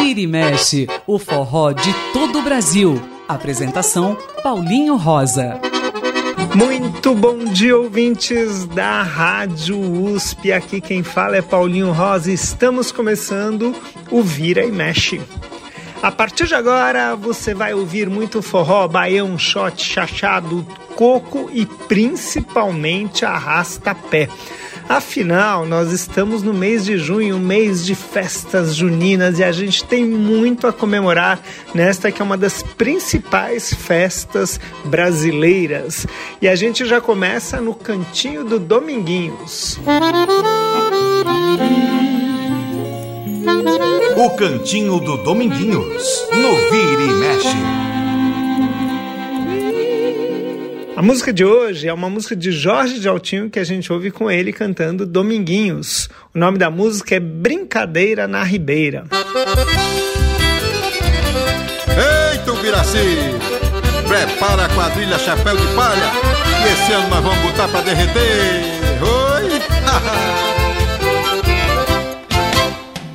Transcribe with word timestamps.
Vira 0.00 0.20
e 0.20 0.26
mexe, 0.26 0.86
o 1.06 1.18
forró 1.18 1.72
de 1.72 1.92
todo 2.12 2.38
o 2.38 2.42
Brasil. 2.42 3.00
Apresentação 3.26 4.16
Paulinho 4.42 4.96
Rosa. 4.96 5.60
Muito 6.54 7.14
bom 7.14 7.44
dia, 7.44 7.76
ouvintes 7.76 8.64
da 8.66 9.02
Rádio 9.02 9.78
USP. 9.78 10.52
Aqui 10.52 10.80
quem 10.80 11.02
fala 11.02 11.36
é 11.36 11.42
Paulinho 11.42 11.92
Rosa. 11.92 12.30
Estamos 12.30 12.92
começando 12.92 13.74
o 14.10 14.22
Vira 14.22 14.64
e 14.64 14.70
Mexe. 14.70 15.20
A 16.00 16.12
partir 16.12 16.46
de 16.46 16.54
agora 16.54 17.16
você 17.16 17.52
vai 17.52 17.74
ouvir 17.74 18.08
muito 18.08 18.40
forró, 18.40 18.86
baião, 18.86 19.36
shot, 19.36 19.82
chachado, 19.82 20.64
coco 20.94 21.50
e 21.52 21.66
principalmente 21.66 23.24
arrasta-pé. 23.24 24.28
Afinal, 24.88 25.66
nós 25.66 25.92
estamos 25.92 26.42
no 26.42 26.54
mês 26.54 26.86
de 26.86 26.96
junho, 26.96 27.38
mês 27.38 27.84
de 27.84 27.94
festas 27.94 28.74
juninas, 28.74 29.38
e 29.38 29.44
a 29.44 29.52
gente 29.52 29.84
tem 29.84 30.02
muito 30.02 30.66
a 30.66 30.72
comemorar 30.72 31.42
nesta 31.74 32.10
que 32.10 32.22
é 32.22 32.24
uma 32.24 32.38
das 32.38 32.62
principais 32.62 33.74
festas 33.74 34.58
brasileiras. 34.86 36.06
E 36.40 36.48
a 36.48 36.56
gente 36.56 36.86
já 36.86 37.02
começa 37.02 37.60
no 37.60 37.74
cantinho 37.74 38.44
do 38.44 38.58
Dominguinhos. 38.58 39.78
O 44.16 44.30
cantinho 44.30 45.00
do 45.00 45.18
Dominguinhos, 45.18 46.26
no 46.32 46.56
Vira 46.70 47.02
e 47.02 47.12
Mexe. 47.12 47.97
A 50.98 51.02
música 51.02 51.32
de 51.32 51.44
hoje 51.44 51.86
é 51.86 51.92
uma 51.94 52.10
música 52.10 52.34
de 52.34 52.50
Jorge 52.50 52.98
de 52.98 53.08
Altinho 53.08 53.48
que 53.48 53.60
a 53.60 53.64
gente 53.64 53.92
ouve 53.92 54.10
com 54.10 54.28
ele 54.28 54.52
cantando 54.52 55.06
Dominguinhos. 55.06 56.08
O 56.34 56.38
nome 56.40 56.58
da 56.58 56.72
música 56.72 57.14
é 57.14 57.20
Brincadeira 57.20 58.26
na 58.26 58.42
Ribeira. 58.42 59.04
Eita, 62.32 62.52
Viraci! 62.60 62.98
Prepara 64.08 64.64
a 64.64 64.68
quadrilha 64.70 65.16
Chapéu 65.20 65.56
de 65.56 65.68
Palha 65.76 66.10
e 66.64 66.72
esse 66.72 66.92
ano 66.92 67.08
nós 67.10 67.22
vamos 67.22 67.38
botar 67.42 67.68
pra 67.68 67.80
derreter. 67.80 68.64
Oi! 69.00 69.50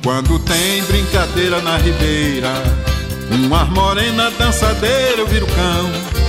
Quando 0.02 0.38
tem 0.38 0.82
brincadeira 0.84 1.60
na 1.60 1.76
ribeira, 1.76 2.48
uma 3.30 3.66
morena 3.66 4.30
dançadeira 4.30 5.22
vira 5.26 5.44
o 5.44 5.48
cão. 5.48 6.23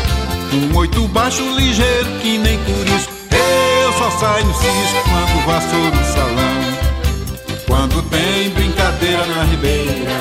Um 0.55 0.77
oito 0.77 1.05
baixo 1.09 1.43
ligeiro 1.57 2.09
que 2.21 2.37
nem 2.37 2.57
curisco 2.59 3.11
Eu 3.29 3.91
só 3.91 4.09
saio 4.11 4.45
no 4.45 4.53
cisco 4.53 5.03
quando 5.03 5.45
vassouro 5.45 5.95
no 5.95 6.05
salão. 6.13 7.65
Quando 7.67 8.01
tem 8.03 8.49
brincadeira 8.51 9.25
na 9.25 9.43
ribeira 9.43 10.17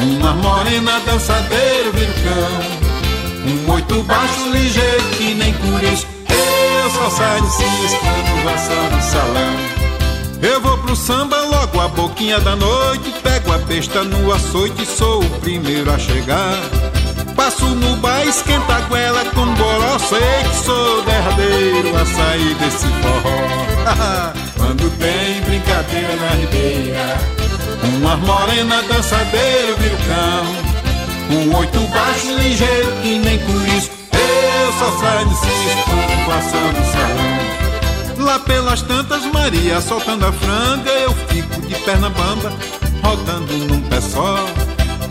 Uma 0.00 0.32
morena 0.32 0.98
dançadeira 1.00 1.90
vira 1.92 2.10
o 2.10 2.14
cão. 2.24 3.68
Um 3.68 3.72
oito 3.74 4.02
baixo 4.04 4.48
ligeiro 4.50 5.04
que 5.18 5.34
nem 5.34 5.52
curisco 5.52 6.10
Eu 6.30 6.90
só 6.92 7.10
saio 7.10 7.42
no 7.42 7.50
cisco 7.50 8.00
quando 8.00 8.44
vassouro 8.44 8.96
no 8.96 9.02
salão. 9.02 9.80
Eu 10.40 10.60
vou 10.62 10.78
pro 10.78 10.96
samba 10.96 11.36
logo 11.36 11.80
a 11.80 11.88
boquinha 11.88 12.40
da 12.40 12.56
noite 12.56 13.12
Pego 13.22 13.52
a 13.52 13.58
besta 13.58 14.02
no 14.04 14.32
açoite 14.32 14.86
Sou 14.86 15.22
o 15.22 15.30
primeiro 15.40 15.92
a 15.92 15.98
chegar 15.98 16.89
Passo 17.40 17.64
no 17.64 17.96
bar, 17.96 18.22
esquenta 18.26 18.74
a 18.74 18.80
goela 18.82 19.24
com 19.30 19.46
goró 19.54 19.98
Sei 19.98 20.20
que 20.44 20.56
sou 20.62 21.02
derradeiro 21.04 21.96
a 21.96 22.04
sair 22.04 22.54
desse 22.56 22.86
forró. 23.00 24.34
Quando 24.58 24.90
tem 24.98 25.40
brincadeira 25.40 26.16
na 26.16 26.28
ribeira 26.32 27.18
Uma 27.96 28.16
morena 28.18 28.82
dançadeira 28.82 29.74
vira 29.78 29.94
o 29.94 29.98
cão 30.06 31.38
Um 31.38 31.56
oito 31.56 31.80
baixo 31.88 32.30
ligeiro 32.36 32.92
que 33.00 33.18
nem 33.20 33.38
por 33.38 33.68
isso 33.68 33.90
Eu 34.12 34.72
só 34.74 34.98
saio 34.98 35.26
de 35.26 35.34
cisco 35.36 35.90
passando 36.26 36.92
salão. 36.92 38.26
Lá 38.26 38.38
pelas 38.40 38.82
tantas 38.82 39.24
Maria 39.32 39.80
soltando 39.80 40.26
a 40.26 40.32
franga 40.32 40.90
Eu 40.90 41.14
fico 41.28 41.58
de 41.62 41.74
perna 41.76 42.10
bamba 42.10 42.52
Rodando 43.02 43.56
num 43.56 43.80
pé 43.88 43.98
só 43.98 44.44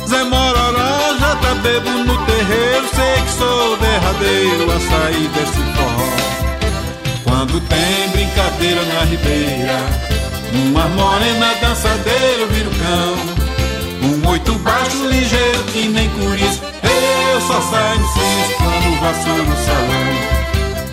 Zé 0.09 0.23
Mororó 0.23 1.19
já 1.19 1.35
tá 1.35 1.53
bebo 1.61 1.91
no 1.91 2.25
terreiro 2.25 2.87
Sei 2.95 3.23
que 3.23 3.31
sou 3.31 3.77
derradeiro 3.77 4.71
a 4.71 4.79
sair 4.79 5.27
desse 5.29 5.61
forró. 5.75 6.09
Quando 7.23 7.61
tem 7.67 8.09
brincadeira 8.09 8.83
na 8.85 9.01
ribeira 9.01 9.79
Uma 10.65 10.87
morena 10.89 11.53
dançadeira 11.61 12.47
vira 12.47 12.69
o 12.69 12.71
cão. 12.71 13.39
Um 14.01 14.29
oito 14.29 14.53
baixo 14.55 15.05
ligeiro 15.05 15.63
que 15.65 15.87
nem 15.87 16.09
curis 16.09 16.59
Eu 16.81 17.41
só 17.41 17.61
saio 17.61 17.99
cis 17.99 18.55
quando 18.57 18.99
vassouro 19.01 19.43
no 19.43 19.55
salão. 19.57 20.39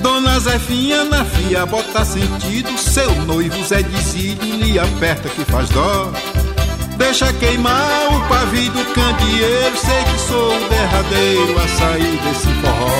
Dona 0.02 0.38
Zefinha 0.40 1.04
na 1.04 1.24
fia 1.24 1.64
bota 1.64 2.04
sentido 2.04 2.76
Seu 2.76 3.10
noivo 3.22 3.64
Zé 3.64 3.82
Dizílio 3.82 4.56
lhe 4.56 4.78
aperta 4.78 5.30
que 5.30 5.42
faz 5.46 5.70
dó 5.70 6.12
Deixa 6.96 7.30
queimar 7.34 8.08
o 8.10 8.28
pavio 8.28 8.70
do 8.70 8.84
candeeiro 8.94 9.76
Sei 9.76 10.04
que 10.04 10.20
sou 10.28 10.56
o 10.56 10.68
derradeiro 10.68 11.58
a 11.58 11.68
sair 11.68 12.18
desse 12.22 12.48
forró. 12.60 12.90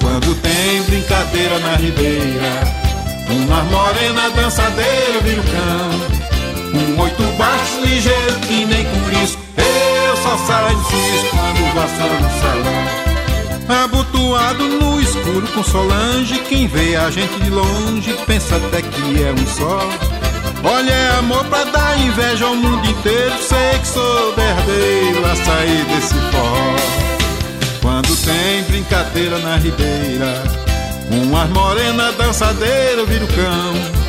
Quando 0.00 0.34
tem 0.40 0.82
brincadeira 0.82 1.58
na 1.58 1.76
ribeira 1.76 2.62
Uma 3.30 3.62
morena 3.64 4.30
dançadeira 4.30 5.20
vira 5.22 5.40
o 5.40 5.44
cão. 5.44 6.20
Um 6.72 7.00
oito 7.02 7.22
baixo 7.36 7.80
ligeiro 7.82 8.40
que 8.40 8.64
nem 8.64 8.84
por 8.84 9.12
isso 9.22 9.38
Eu 9.56 10.16
só 10.16 10.38
saio 10.46 10.76
de 10.76 10.84
cisco 10.84 11.36
quando 11.36 11.74
vassouro 11.74 12.20
no 12.22 12.30
salão. 12.40 13.84
Abotoado 13.84 14.64
no 14.64 15.00
escuro 15.00 15.46
com 15.54 15.62
Solange 15.62 16.38
Quem 16.48 16.66
vê 16.66 16.96
a 16.96 17.08
gente 17.10 17.40
de 17.40 17.50
longe 17.50 18.12
pensa 18.26 18.56
até 18.56 18.82
que 18.82 19.22
é 19.22 19.32
um 19.32 19.46
só 19.46 20.19
Olha, 20.62 20.92
é 20.92 21.18
amor 21.18 21.44
pra 21.46 21.64
dar 21.64 21.98
inveja 21.98 22.44
ao 22.44 22.54
mundo 22.54 22.86
inteiro. 22.88 23.34
Sei 23.42 23.78
que 23.78 23.88
sou 23.88 24.34
derradeiro 24.34 25.26
a 25.26 25.36
sair 25.36 25.84
desse 25.86 26.14
forró. 26.14 26.76
Quando 27.80 28.14
tem 28.24 28.62
brincadeira 28.64 29.38
na 29.38 29.56
ribeira, 29.56 30.42
uma 31.10 31.46
morena 31.46 32.12
dançadeira 32.12 33.04
vira 33.06 33.24
o 33.24 33.28
cão. 33.28 34.00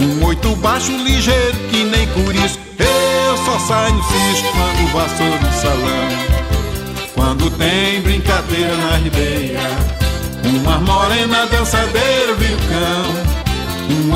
Um 0.00 0.24
oito 0.24 0.56
baixo 0.56 0.90
ligeiro 0.90 1.56
que 1.70 1.84
nem 1.84 2.08
isso. 2.44 2.58
Eu 2.78 3.36
só 3.44 3.58
saio 3.58 3.94
no 3.94 4.02
cisco 4.02 4.48
quando 4.52 4.92
vassouro 4.92 5.42
no 5.42 5.52
salão. 5.52 6.30
Quando 7.14 7.50
tem 7.58 8.00
brincadeira 8.00 8.74
na 8.76 8.96
ribeira, 8.96 9.60
uma 10.44 10.78
morena 10.78 11.46
dançadeira 11.46 12.34
vira 12.36 12.54
o 12.54 12.68
cão. 12.68 13.39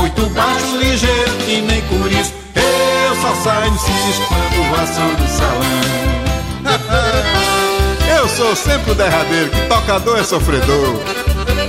Oito 0.00 0.26
baixo 0.30 0.76
ligeiro 0.76 1.32
que 1.44 1.60
nem 1.60 1.82
por 1.82 2.10
isso 2.12 2.32
Eu 2.54 3.16
só 3.16 3.34
saio 3.42 3.72
cisco 3.72 4.26
quando 4.28 4.70
vassouro 4.70 5.16
do 5.16 5.28
salão. 5.28 6.04
Eu 8.16 8.28
sou 8.28 8.54
sempre 8.54 8.92
o 8.92 8.94
derradeiro, 8.94 9.50
que 9.50 9.60
tocador 9.66 10.18
é 10.18 10.22
sofredor. 10.22 10.94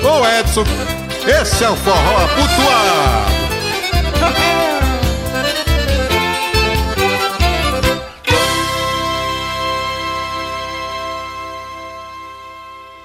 Ô 0.03 0.25
Edson, 0.39 0.63
esse 1.27 1.63
é 1.63 1.69
o 1.69 1.75
forró 1.75 2.23
aputuado 2.23 3.45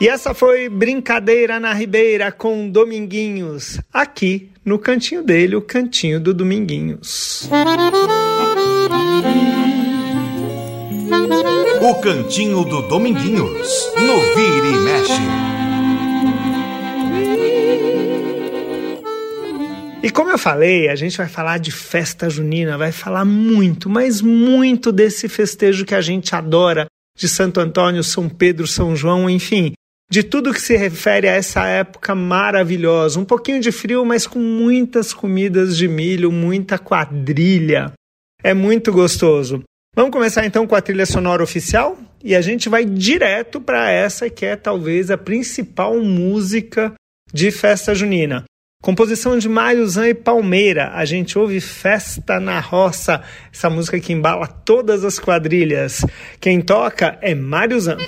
E 0.01 0.09
essa 0.09 0.33
foi 0.33 0.71
Brincadeira 0.71 1.61
na 1.61 1.75
Ribeira 1.75 2.33
com 2.33 2.71
Dominguinhos, 2.71 3.79
aqui 3.93 4.51
no 4.65 4.79
cantinho 4.79 5.23
dele, 5.23 5.57
o 5.57 5.61
cantinho 5.61 6.19
do 6.19 6.33
Dominguinhos. 6.33 7.47
O 11.83 11.95
cantinho 11.97 12.65
do 12.65 12.81
Dominguinhos, 12.89 13.93
no 13.99 14.21
Vira 14.35 14.67
e 14.69 14.79
Mexe. 14.79 15.13
E 20.03 20.11
como 20.11 20.31
eu 20.31 20.39
falei, 20.39 20.89
a 20.89 20.97
gente 20.97 21.19
vai 21.19 21.29
falar 21.29 21.59
de 21.59 21.71
festa 21.71 22.31
junina, 22.31 22.79
vai 22.79 22.91
falar 22.91 23.27
muito, 23.27 23.91
mas 23.91 24.23
muito 24.23 24.91
desse 24.91 25.29
festejo 25.29 25.85
que 25.85 25.95
a 25.95 26.01
gente 26.01 26.35
adora, 26.35 26.87
de 27.15 27.29
Santo 27.29 27.61
Antônio, 27.61 28.03
São 28.03 28.31
Pedro, 28.31 28.67
São 28.67 28.97
João, 28.97 29.29
enfim, 29.29 29.75
de 30.11 30.25
tudo 30.25 30.53
que 30.53 30.61
se 30.61 30.77
refere 30.77 31.29
a 31.29 31.35
essa 31.35 31.65
época 31.67 32.15
maravilhosa. 32.15 33.21
Um 33.21 33.25
pouquinho 33.25 33.61
de 33.61 33.71
frio, 33.71 34.05
mas 34.05 34.27
com 34.27 34.41
muitas 34.41 35.15
comidas 35.15 35.77
de 35.77 35.87
milho, 35.87 36.33
muita 36.33 36.79
quadrilha. 36.79 37.93
É 38.43 38.53
muito 38.53 38.93
gostoso. 38.93 39.63
Vamos 39.95 40.11
começar 40.11 40.45
então 40.45 40.67
com 40.67 40.75
a 40.75 40.81
trilha 40.81 41.07
sonora 41.07 41.43
oficial? 41.43 41.97
E 42.23 42.35
a 42.35 42.41
gente 42.41 42.69
vai 42.69 42.85
direto 42.85 43.61
para 43.61 43.91
essa 43.91 44.29
que 44.29 44.45
é 44.45 44.57
talvez 44.57 45.11
a 45.11 45.17
principal 45.17 45.99
música 46.01 46.93
de 47.33 47.51
festa 47.51 47.95
junina. 47.95 48.45
Composição 48.83 49.37
de 49.37 49.47
Mário 49.47 49.87
Zan 49.87 50.09
e 50.09 50.15
Palmeira. 50.15 50.93
A 50.95 51.05
gente 51.05 51.39
ouve 51.39 51.61
Festa 51.61 52.41
na 52.41 52.59
Roça, 52.61 53.23
essa 53.53 53.69
música 53.69 54.01
que 54.01 54.11
embala 54.11 54.47
todas 54.47 55.05
as 55.05 55.19
quadrilhas. 55.19 56.03
Quem 56.41 56.63
toca 56.63 57.19
é 57.21 57.35
Mário 57.35 57.79
Zan. 57.79 57.99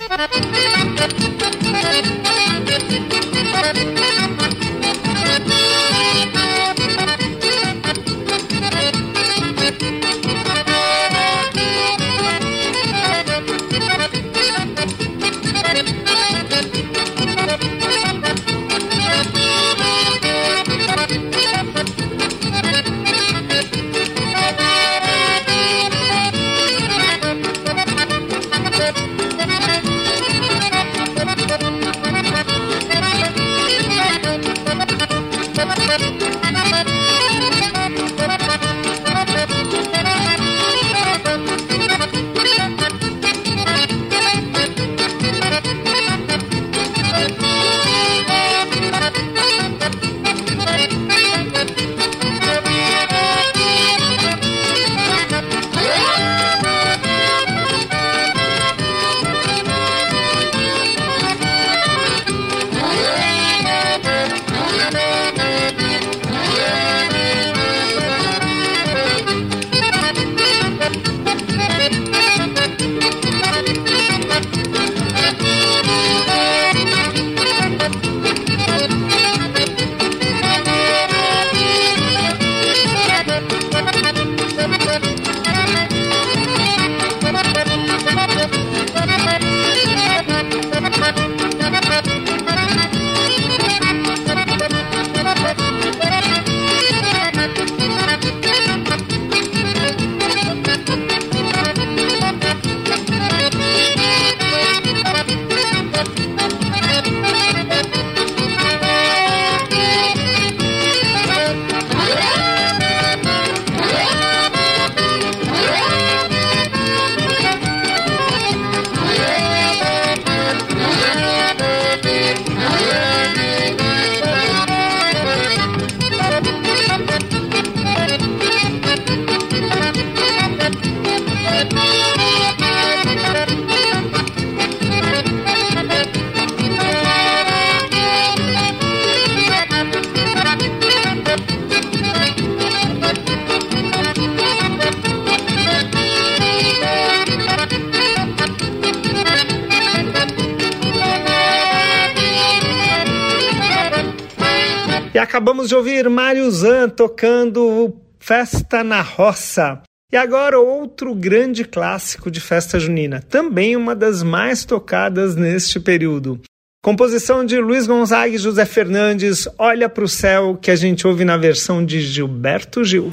Acabamos 155.63 155.69
de 155.69 155.77
ouvir 155.77 156.11
Mário 156.11 156.51
Zan 156.51 156.89
tocando 156.89 157.95
Festa 158.19 158.83
na 158.83 159.01
Roça. 159.01 159.81
E 160.13 160.17
agora 160.17 160.59
outro 160.59 161.15
grande 161.15 161.65
clássico 161.65 162.31
de 162.33 162.41
festa 162.41 162.81
junina, 162.81 163.23
também 163.23 163.77
uma 163.77 163.95
das 163.95 164.25
mais 164.25 164.65
tocadas 164.65 165.37
neste 165.37 165.79
período. 165.79 166.41
Composição 166.83 167.45
de 167.45 167.61
Luiz 167.61 167.87
Gonzaga 167.87 168.35
e 168.35 168.39
José 168.39 168.65
Fernandes, 168.65 169.47
Olha 169.57 169.89
para 169.89 170.05
o 170.05 170.09
Céu, 170.09 170.59
que 170.61 170.71
a 170.71 170.77
gente 170.77 171.07
ouve 171.07 171.25
na 171.25 171.37
versão 171.37 171.85
de 171.85 172.01
Gilberto 172.01 172.83
Gil. 172.83 173.11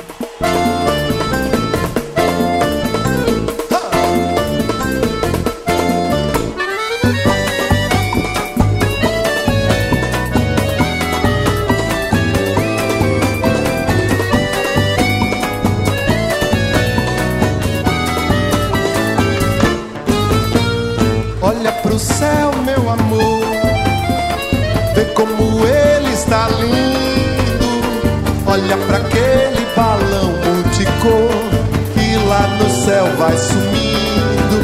Vai 33.20 33.38
sumindo. 33.38 34.60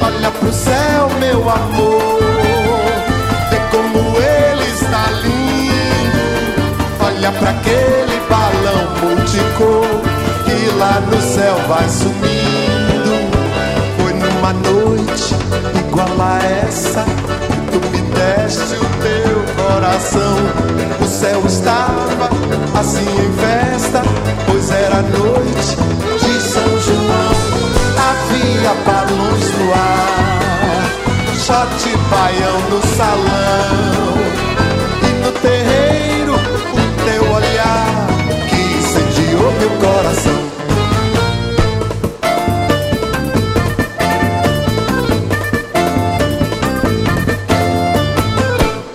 Olha 0.00 0.30
pro 0.30 0.52
céu, 0.52 1.10
meu 1.18 1.40
amor, 1.50 2.22
vê 3.50 3.58
como 3.70 3.98
ele 4.16 4.64
está 4.70 5.10
lindo. 5.22 6.64
Olha 7.04 7.32
para 7.32 7.50
aquele 7.50 8.20
balão 8.30 8.82
multicor 9.02 9.86
que 10.44 10.70
lá 10.78 11.00
no 11.00 11.20
céu 11.20 11.56
vai 11.68 11.88
sumindo. 11.88 13.14
Foi 13.98 14.12
numa 14.14 14.52
noite 14.52 15.34
igual 15.80 16.08
a 16.20 16.38
essa 16.66 17.04
que 17.04 17.72
tu 17.72 17.80
me 17.90 18.02
deste 18.12 18.76
o 18.76 18.88
teu 19.02 19.64
coração. 19.64 21.03
Céu 21.24 21.42
estava 21.46 22.28
assim 22.78 23.00
em 23.00 23.32
festa, 23.32 24.02
pois 24.46 24.70
era 24.70 25.00
noite 25.00 25.74
de 26.20 26.40
São 26.42 26.80
João 26.80 27.64
havia 27.96 28.74
balões 28.84 29.58
no 29.58 29.72
ar, 29.72 30.84
shot 31.38 31.96
baião 32.10 32.60
no 32.68 32.80
salão 32.94 34.18
e 35.00 35.24
no 35.24 35.32
terreiro 35.40 36.34
o 36.34 36.84
teu 37.06 37.22
olhar 37.32 37.86
que 38.50 38.60
incendiou 38.60 39.50
meu 39.52 39.70
coração. 39.80 40.44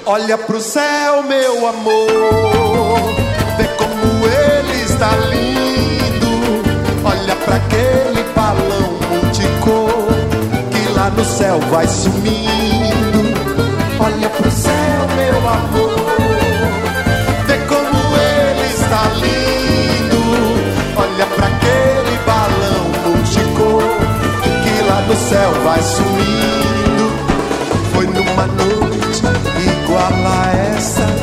Olha 0.06 0.38
pro 0.38 0.60
céu, 0.60 1.24
meu 1.24 1.68
amor, 1.68 2.09
vê 3.58 3.66
como 3.78 4.28
ele 4.28 4.84
está 4.84 5.16
lindo. 5.32 6.62
Olha 7.04 7.36
pra 7.36 7.56
aquele 7.56 8.24
balão 8.36 9.00
no 11.20 11.26
céu 11.26 11.60
vai 11.70 11.88
sumindo. 11.88 13.20
Olha 14.00 14.30
pro 14.30 14.52
céu, 14.52 15.08
meu 15.16 15.38
amor, 15.50 15.96
vê 17.46 17.58
como 17.68 18.16
ele 18.16 18.74
está 18.74 19.04
lindo. 19.16 20.22
Olha 20.96 21.26
para 21.26 21.48
aquele 21.48 22.18
balão 22.26 22.86
multicor 23.06 23.84
que 24.64 24.82
lá 24.84 25.02
no 25.02 25.16
céu 25.16 25.52
vai 25.64 25.82
sumindo. 25.82 27.12
Foi 27.94 28.06
numa 28.06 28.46
noite 28.46 29.22
igual 29.84 30.14
a 30.26 30.52
essa 30.76 31.19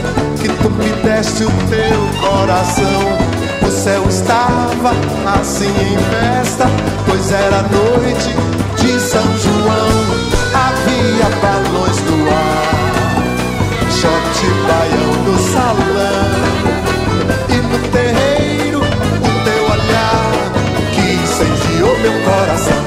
deste 1.27 1.45
o 1.45 1.51
teu 1.69 2.29
coração. 2.29 3.67
O 3.67 3.71
céu 3.71 4.05
estava 4.09 4.91
assim 5.39 5.69
em 5.69 5.99
festa, 5.99 6.67
pois 7.07 7.33
era 7.33 7.63
noite 7.63 8.35
de 8.77 9.01
São 9.01 9.25
João. 9.39 10.37
Havia 10.55 11.29
balões 11.43 12.01
no 12.03 12.31
ar, 12.31 13.13
shot 13.91 14.47
baião 14.69 15.13
no 15.25 15.39
salão. 15.53 16.47
E 17.49 17.57
no 17.57 17.79
terreiro, 17.91 18.79
o 18.79 19.45
teu 19.45 19.65
olhar 19.65 20.53
que 20.93 21.15
incendiou 21.15 21.99
meu 21.99 22.23
coração. 22.23 22.86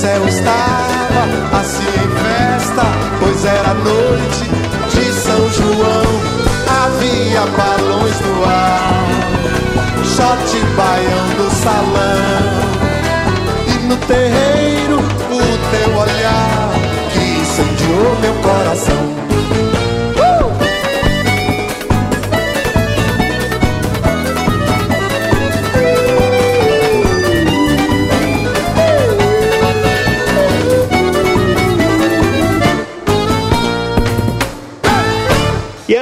Céu 0.00 0.26
estava 0.26 1.60
assim 1.60 1.84
em 1.84 2.10
festa, 2.24 2.82
pois 3.18 3.44
era 3.44 3.74
noite 3.74 4.50
de 4.94 5.12
São 5.12 5.50
João. 5.50 6.40
Havia 6.82 7.42
balões 7.54 8.20
no 8.20 8.44
ar, 8.44 9.04
shot 10.04 10.58
baião 10.76 11.26
no 11.36 11.50
salão. 11.50 12.40
E 13.66 13.86
no 13.88 13.96
terreiro, 14.06 14.98
o 14.98 15.40
teu 15.70 15.96
olhar 15.98 16.70
que 17.12 17.40
incendiou 17.42 18.16
meu 18.22 18.34
coração. 18.36 19.19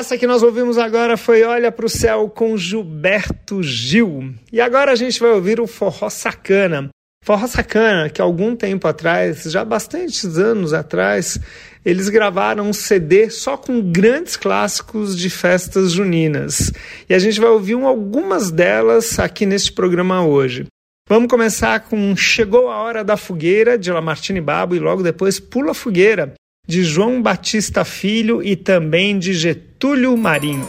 Essa 0.08 0.16
que 0.16 0.26
nós 0.26 0.42
ouvimos 0.42 0.78
agora 0.78 1.18
foi 1.18 1.42
Olha 1.42 1.70
para 1.70 1.84
o 1.84 1.88
Céu 1.88 2.30
com 2.30 2.56
Gilberto 2.56 3.62
Gil. 3.62 4.32
E 4.50 4.58
agora 4.58 4.92
a 4.92 4.94
gente 4.94 5.20
vai 5.20 5.32
ouvir 5.32 5.60
o 5.60 5.66
Forró 5.66 6.08
Sacana. 6.08 6.88
Forró 7.22 7.46
Sacana, 7.46 8.08
que 8.08 8.18
algum 8.18 8.56
tempo 8.56 8.88
atrás, 8.88 9.42
já 9.42 9.62
bastantes 9.66 10.38
anos 10.38 10.72
atrás, 10.72 11.38
eles 11.84 12.08
gravaram 12.08 12.70
um 12.70 12.72
CD 12.72 13.28
só 13.28 13.54
com 13.58 13.82
grandes 13.82 14.34
clássicos 14.34 15.14
de 15.14 15.28
festas 15.28 15.92
juninas. 15.92 16.72
E 17.06 17.12
a 17.12 17.18
gente 17.18 17.38
vai 17.38 17.50
ouvir 17.50 17.74
algumas 17.74 18.50
delas 18.50 19.18
aqui 19.18 19.44
neste 19.44 19.72
programa 19.72 20.24
hoje. 20.24 20.64
Vamos 21.06 21.28
começar 21.28 21.80
com 21.80 22.16
Chegou 22.16 22.70
a 22.70 22.78
Hora 22.78 23.04
da 23.04 23.18
Fogueira, 23.18 23.76
de 23.76 23.92
Lamartine 23.92 24.40
Babo, 24.40 24.74
e 24.74 24.78
logo 24.78 25.02
depois 25.02 25.38
Pula 25.38 25.74
Fogueira, 25.74 26.32
de 26.68 26.84
João 26.84 27.22
Batista 27.22 27.82
Filho 27.82 28.42
e 28.42 28.54
também 28.54 29.18
de 29.18 29.32
Getúlio 29.32 30.14
Marinho. 30.18 30.68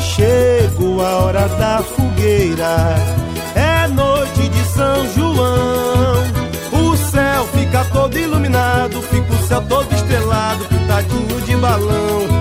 Chegou 0.00 1.02
a 1.02 1.16
hora 1.18 1.46
da 1.48 1.82
fogueira, 1.82 2.96
é 3.54 3.86
noite 3.88 4.48
de 4.48 4.64
São 4.68 5.12
João. 5.14 6.24
O 6.72 6.96
céu 6.96 7.46
fica 7.48 7.84
todo 7.92 8.18
iluminado, 8.18 9.02
fica 9.02 9.30
o 9.30 9.46
céu 9.46 9.62
todo 9.68 9.94
estrelado, 9.94 10.64
pintadinho 10.64 11.40
de 11.42 11.54
balão 11.56 12.33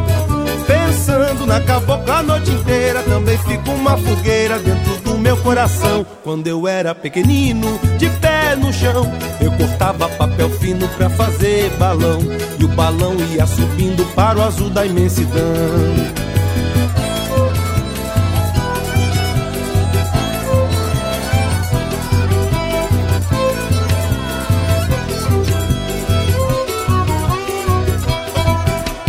na 1.54 1.62
cabocla 1.62 2.18
a 2.18 2.24
noite 2.24 2.50
inteira. 2.50 3.04
Também 3.04 3.38
fico 3.38 3.72
uma 3.72 3.96
fogueira 3.96 4.58
dentro 4.58 4.98
do 5.02 5.18
meu 5.20 5.38
coração. 5.38 6.06
Quando 6.24 6.48
eu 6.48 6.68
era 6.68 6.96
pequenino, 6.96 7.80
de 8.00 8.10
pé 8.10 8.56
no 8.56 8.74
chão, 8.74 9.06
eu 9.40 9.52
cortava 9.52 10.10
papel 10.10 10.50
fino 10.50 10.88
pra 10.90 11.10
fazer 11.12 11.70
balão. 11.78 12.20
E 12.60 12.66
o 12.66 12.68
balão 12.70 13.16
ia 13.32 13.46
subindo 13.46 14.04
para 14.16 14.40
o 14.40 14.44
azul 14.44 14.70
da 14.72 14.86
imensidão. 14.86 15.34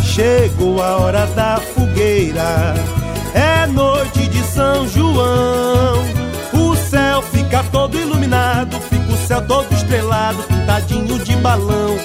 Chegou 0.02 0.80
a 0.80 0.96
hora 0.98 1.26
da 1.26 1.56
fogueira, 2.14 2.74
é 3.34 3.66
noite 3.66 4.28
de 4.28 4.38
São 4.44 4.86
João. 4.86 5.98
O 6.52 6.76
céu 6.76 7.20
fica 7.22 7.64
todo 7.64 7.98
iluminado, 7.98 8.78
fica 8.82 9.12
o 9.12 9.26
céu 9.26 9.44
todo 9.44 9.72
estrelado, 9.74 10.42
pintadinho 10.44 11.18
de 11.18 11.34
balão. 11.36 11.96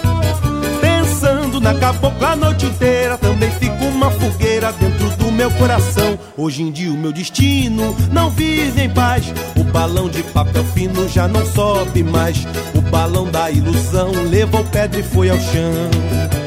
Pensando 0.81 1.61
na 1.61 1.75
cabocla 1.75 2.29
a 2.29 2.35
noite 2.35 2.65
inteira, 2.65 3.17
também 3.19 3.51
fica 3.51 3.85
uma 3.85 4.09
fogueira 4.09 4.71
dentro 4.73 5.09
do 5.17 5.31
meu 5.31 5.51
coração. 5.51 6.17
Hoje 6.35 6.63
em 6.63 6.71
dia 6.71 6.91
o 6.91 6.97
meu 6.97 7.11
destino 7.11 7.95
não 8.11 8.31
vive 8.31 8.81
em 8.81 8.89
paz. 8.89 9.31
O 9.55 9.63
balão 9.63 10.09
de 10.09 10.23
papel 10.23 10.63
fino 10.73 11.07
já 11.07 11.27
não 11.27 11.45
sobe 11.45 12.01
mais. 12.01 12.47
O 12.73 12.81
balão 12.81 13.29
da 13.29 13.51
ilusão 13.51 14.11
levou 14.27 14.63
pedra 14.65 14.99
e 14.99 15.03
foi 15.03 15.29
ao 15.29 15.37
chão. 15.37 16.38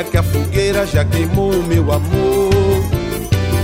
Olha 0.00 0.08
que 0.08 0.16
a 0.16 0.22
fogueira 0.22 0.86
já 0.86 1.04
queimou 1.04 1.52
meu 1.64 1.92
amor. 1.92 2.50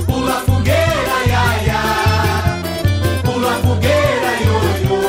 Pula 0.04 0.34
a 0.34 0.40
fogueira, 0.40 1.16
ia, 1.26 1.64
ia. 1.64 3.22
Pula 3.24 3.52
a 3.52 3.58
fogueira, 3.60 4.30
ioiô. 4.44 5.00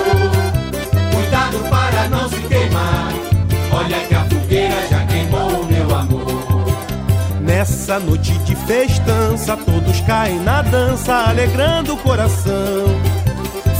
Cuidado 1.14 1.70
para 1.70 2.08
não 2.08 2.30
se 2.30 2.40
queimar. 2.48 3.14
Olha 3.74 4.00
que 4.08 4.16
a 4.16 4.24
fogueira 4.24 4.88
já 4.90 5.06
queimou 5.06 5.66
meu 5.66 5.94
amor. 5.98 6.66
Nessa 7.42 8.00
noite 8.00 8.32
de 8.46 8.56
festança, 8.56 9.58
todos 9.58 10.00
caem 10.08 10.40
na 10.40 10.62
dança, 10.62 11.14
alegrando 11.14 11.96
o 11.96 11.98
coração. 11.98 12.86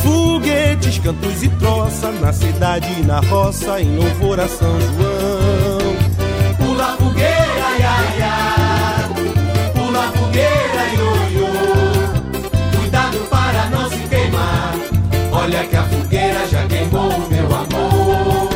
Foguetes, 0.04 1.00
cantos 1.00 1.42
e 1.42 1.48
troça, 1.48 2.12
na 2.12 2.34
cidade 2.34 2.94
e 3.00 3.04
na 3.04 3.22
roça, 3.22 3.80
em 3.80 3.96
louvor 3.96 4.38
a 4.38 4.50
São 4.50 4.82
João. 4.82 5.07
Olha 15.48 15.64
que 15.64 15.78
a 15.78 15.84
fogueira 15.84 16.46
já 16.48 16.68
queimou 16.68 17.10
meu 17.30 17.46
amor. 17.46 18.50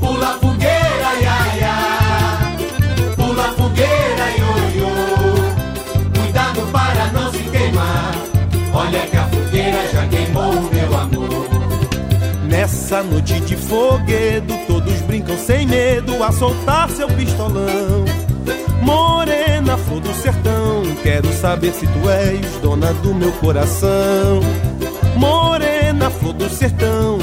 Pula 0.00 0.26
a 0.26 0.38
fogueira, 0.40 1.14
ia, 1.20 1.56
ia. 1.56 3.14
Pula 3.14 3.44
a 3.44 3.52
fogueira, 3.52 4.24
ioiô. 4.36 4.90
Cuidado 6.18 6.62
para 6.72 7.06
não 7.12 7.30
se 7.30 7.38
queimar. 7.38 8.14
Olha 8.74 8.98
que 9.06 9.16
a 9.16 9.28
fogueira 9.28 9.88
já 9.92 10.08
queimou 10.08 10.54
meu 10.72 10.98
amor. 10.98 11.48
Nessa 12.48 13.00
noite 13.04 13.38
de 13.38 13.56
foguedo, 13.56 14.58
todos 14.66 15.00
brincam 15.02 15.38
sem 15.38 15.68
medo 15.68 16.20
a 16.24 16.32
soltar 16.32 16.90
seu 16.90 17.06
pistolão. 17.06 18.04
Morena, 18.82 19.78
flor 19.78 20.00
do 20.00 20.12
sertão, 20.14 20.82
quero 21.00 21.32
saber 21.34 21.72
se 21.72 21.86
tu 21.86 22.10
és 22.10 22.44
dona 22.60 22.92
do 22.94 23.14
meu 23.14 23.30
coração. 23.34 24.40
Morena, 25.16 25.67
sertão, 26.68 27.18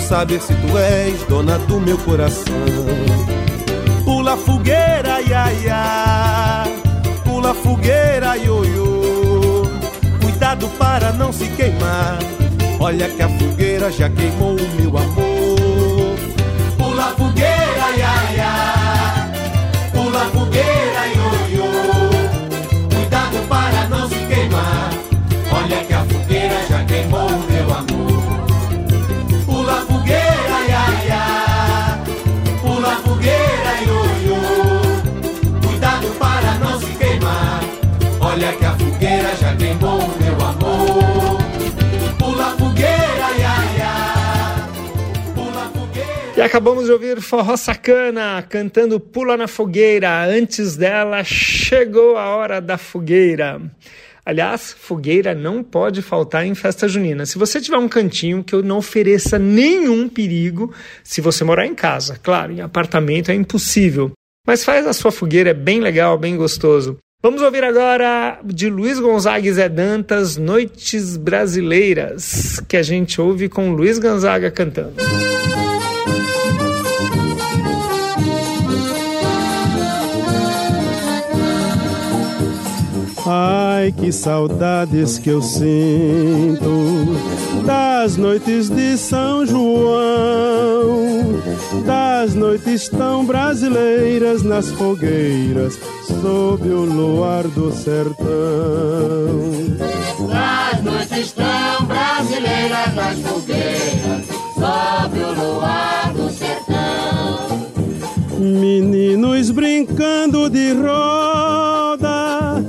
saber 0.00 0.40
se 0.40 0.54
tu 0.54 0.78
és 0.78 1.22
dona 1.24 1.58
do 1.58 1.80
meu 1.80 1.98
coração. 1.98 2.54
Pula 4.04 4.36
fogueira, 4.36 5.20
ia, 5.20 5.52
ia. 5.52 6.64
Pula 7.24 7.54
fogueira, 7.54 8.36
ioiô. 8.36 9.62
Cuidado 10.20 10.68
para 10.78 11.12
não 11.12 11.32
se 11.32 11.46
queimar. 11.48 12.18
Olha 12.80 13.08
que 13.08 13.22
a 13.22 13.28
fogueira 13.28 13.90
já 13.92 14.08
queimou 14.08 14.56
o 14.56 14.80
meu 14.80 14.96
amor. 14.96 16.16
Pula 16.78 17.14
fogueira, 17.16 17.86
ia, 17.96 18.34
ia. 18.34 19.30
Pula 19.92 20.24
fogueira, 20.32 21.06
ioiô. 21.16 21.70
Cuidado 22.94 23.48
para 23.48 23.88
não 23.88 24.08
se 24.08 24.18
queimar. 24.26 24.90
Olha 25.52 25.84
que 25.84 25.92
a 25.92 26.04
fogueira 26.04 26.66
já 26.68 26.84
queimou 26.84 27.26
o 27.26 27.47
Olha 38.38 38.56
que 38.56 38.64
a 38.64 38.78
fogueira 38.78 39.34
já 39.34 39.56
queimou 39.56 39.98
o 39.98 40.22
meu 40.22 40.34
amor. 40.46 41.38
Pula 42.16 42.56
fogueira. 42.56 43.26
Pula 45.34 45.70
fogueira. 45.74 46.34
E 46.36 46.40
acabamos 46.40 46.84
de 46.84 46.92
ouvir 46.92 47.20
Forró 47.20 47.56
Sacana 47.56 48.40
cantando 48.48 49.00
Pula 49.00 49.36
na 49.36 49.48
Fogueira. 49.48 50.24
Antes 50.24 50.76
dela, 50.76 51.24
chegou 51.24 52.16
a 52.16 52.28
hora 52.36 52.60
da 52.60 52.78
fogueira. 52.78 53.60
Aliás, 54.24 54.72
fogueira 54.72 55.34
não 55.34 55.64
pode 55.64 56.00
faltar 56.00 56.46
em 56.46 56.54
festa 56.54 56.86
junina. 56.86 57.26
Se 57.26 57.38
você 57.38 57.60
tiver 57.60 57.78
um 57.78 57.88
cantinho 57.88 58.44
que 58.44 58.54
não 58.62 58.78
ofereça 58.78 59.36
nenhum 59.36 60.08
perigo, 60.08 60.72
se 61.02 61.20
você 61.20 61.42
morar 61.42 61.66
em 61.66 61.74
casa, 61.74 62.16
claro, 62.22 62.52
em 62.52 62.60
apartamento 62.60 63.32
é 63.32 63.34
impossível. 63.34 64.12
Mas 64.46 64.64
faz 64.64 64.86
a 64.86 64.92
sua 64.92 65.10
fogueira, 65.10 65.50
é 65.50 65.54
bem 65.54 65.80
legal, 65.80 66.16
bem 66.16 66.36
gostoso. 66.36 66.98
Vamos 67.20 67.42
ouvir 67.42 67.64
agora 67.64 68.38
de 68.44 68.70
Luiz 68.70 69.00
Gonzaga 69.00 69.44
e 69.44 69.52
Zé 69.52 69.68
Dantas, 69.68 70.36
Noites 70.36 71.16
Brasileiras, 71.16 72.60
que 72.68 72.76
a 72.76 72.82
gente 72.84 73.20
ouve 73.20 73.48
com 73.48 73.72
Luiz 73.72 73.98
Gonzaga 73.98 74.52
cantando. 74.52 74.94
Ai, 83.26 83.90
que 83.90 84.12
saudades 84.12 85.18
que 85.18 85.28
eu 85.28 85.42
sinto 85.42 86.68
das 87.68 88.16
noites 88.16 88.70
de 88.70 88.96
São 88.96 89.44
João, 89.44 91.38
das 91.84 92.34
noites 92.34 92.88
tão 92.88 93.26
brasileiras 93.26 94.42
nas 94.42 94.70
fogueiras, 94.70 95.78
sob 96.06 96.66
o 96.66 96.84
luar 96.86 97.46
do 97.48 97.70
sertão. 97.70 98.24
Das 100.28 100.82
noites 100.82 101.32
tão 101.32 101.84
brasileiras 101.84 102.94
nas 102.94 103.18
fogueiras, 103.18 104.24
sob 104.54 105.18
o 105.18 105.34
luar 105.34 106.14
do 106.14 106.30
sertão. 106.30 107.68
Meninos 108.38 109.50
brincando 109.50 110.48
de 110.48 110.72
roda, 110.72 112.64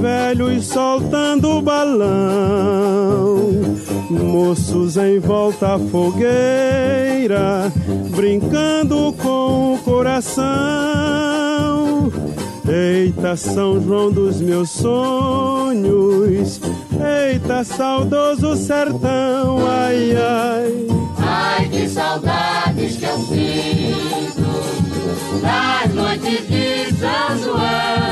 velhos 0.00 0.66
soltando 0.66 1.60
balão, 1.60 3.24
moços 4.14 4.96
em 4.96 5.18
volta 5.18 5.74
à 5.74 5.78
fogueira, 5.78 7.72
brincando 8.10 9.12
com 9.20 9.74
o 9.74 9.78
coração. 9.78 10.44
Eita, 12.66 13.36
São 13.36 13.80
João 13.80 14.10
dos 14.10 14.40
meus 14.40 14.70
sonhos, 14.70 16.60
eita, 17.30 17.62
saudoso 17.62 18.56
sertão, 18.56 19.58
ai, 19.68 20.16
ai. 20.16 20.86
Ai, 21.18 21.68
que 21.68 21.88
saudades 21.88 22.96
que 22.96 23.04
eu 23.04 23.18
sinto 23.18 24.44
das 25.42 25.94
noites 25.94 26.48
de 26.48 26.86
São 26.96 27.38
João, 27.42 28.03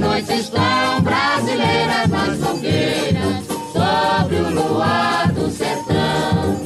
noites 0.00 0.48
tão 0.48 1.00
brasileiras 1.02 2.08
nas 2.08 2.36
fogueiras, 2.38 3.44
sob 3.72 4.34
o 4.34 4.50
luar 4.50 5.30
do 5.32 5.48
sertão. 5.50 6.56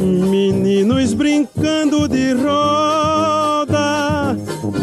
Meninos 0.00 1.12
brincando 1.12 2.08
de 2.08 2.32
roda, 2.34 4.34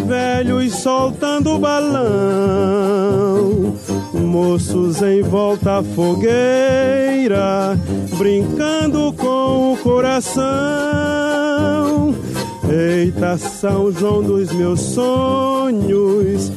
velhos 0.06 0.76
soltando 0.76 1.58
balão, 1.58 3.73
moços 4.13 5.02
em 5.02 5.23
volta 5.23 5.80
à 5.80 5.84
fogueira, 5.84 7.76
brincando 8.17 9.12
com 9.13 9.73
o 9.73 9.78
coração. 9.78 10.43
Eita, 12.69 13.38
São 13.38 13.91
João 13.91 14.23
dos 14.23 14.52
meus 14.54 14.80
sonhos, 14.80 16.52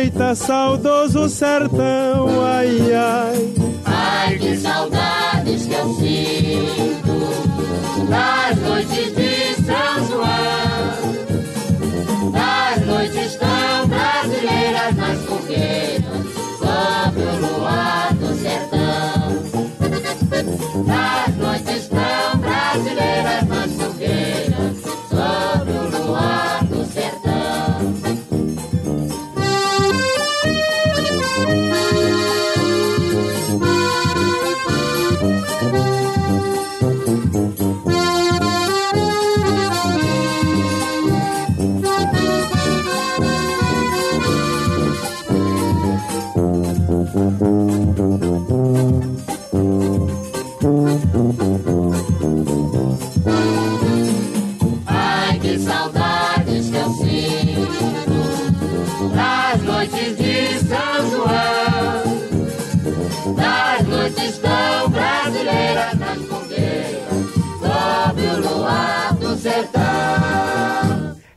eita, 0.00 0.34
saudoso 0.34 1.28
sertão, 1.28 2.44
ai, 2.44 2.92
ai. 2.92 3.17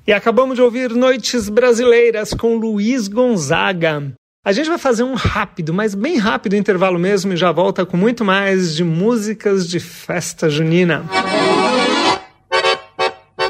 E 0.06 0.12
acabamos 0.12 0.56
de 0.56 0.62
ouvir 0.62 0.90
Noites 0.92 1.48
Brasileiras 1.48 2.34
com 2.34 2.58
Luiz 2.58 3.08
Gonzaga. 3.08 4.14
A 4.44 4.52
gente 4.52 4.68
vai 4.68 4.80
fazer 4.80 5.04
um 5.04 5.14
rápido, 5.14 5.72
mas 5.72 5.94
bem 5.94 6.18
rápido 6.18 6.56
intervalo 6.56 6.98
mesmo 6.98 7.34
e 7.34 7.38
já 7.38 7.52
volta 7.52 7.86
com 7.86 7.96
muito 7.96 8.26
mais 8.26 8.76
de 8.76 8.84
músicas 8.84 9.68
de 9.68 9.80
festa 9.80 10.50
junina. 10.50 11.06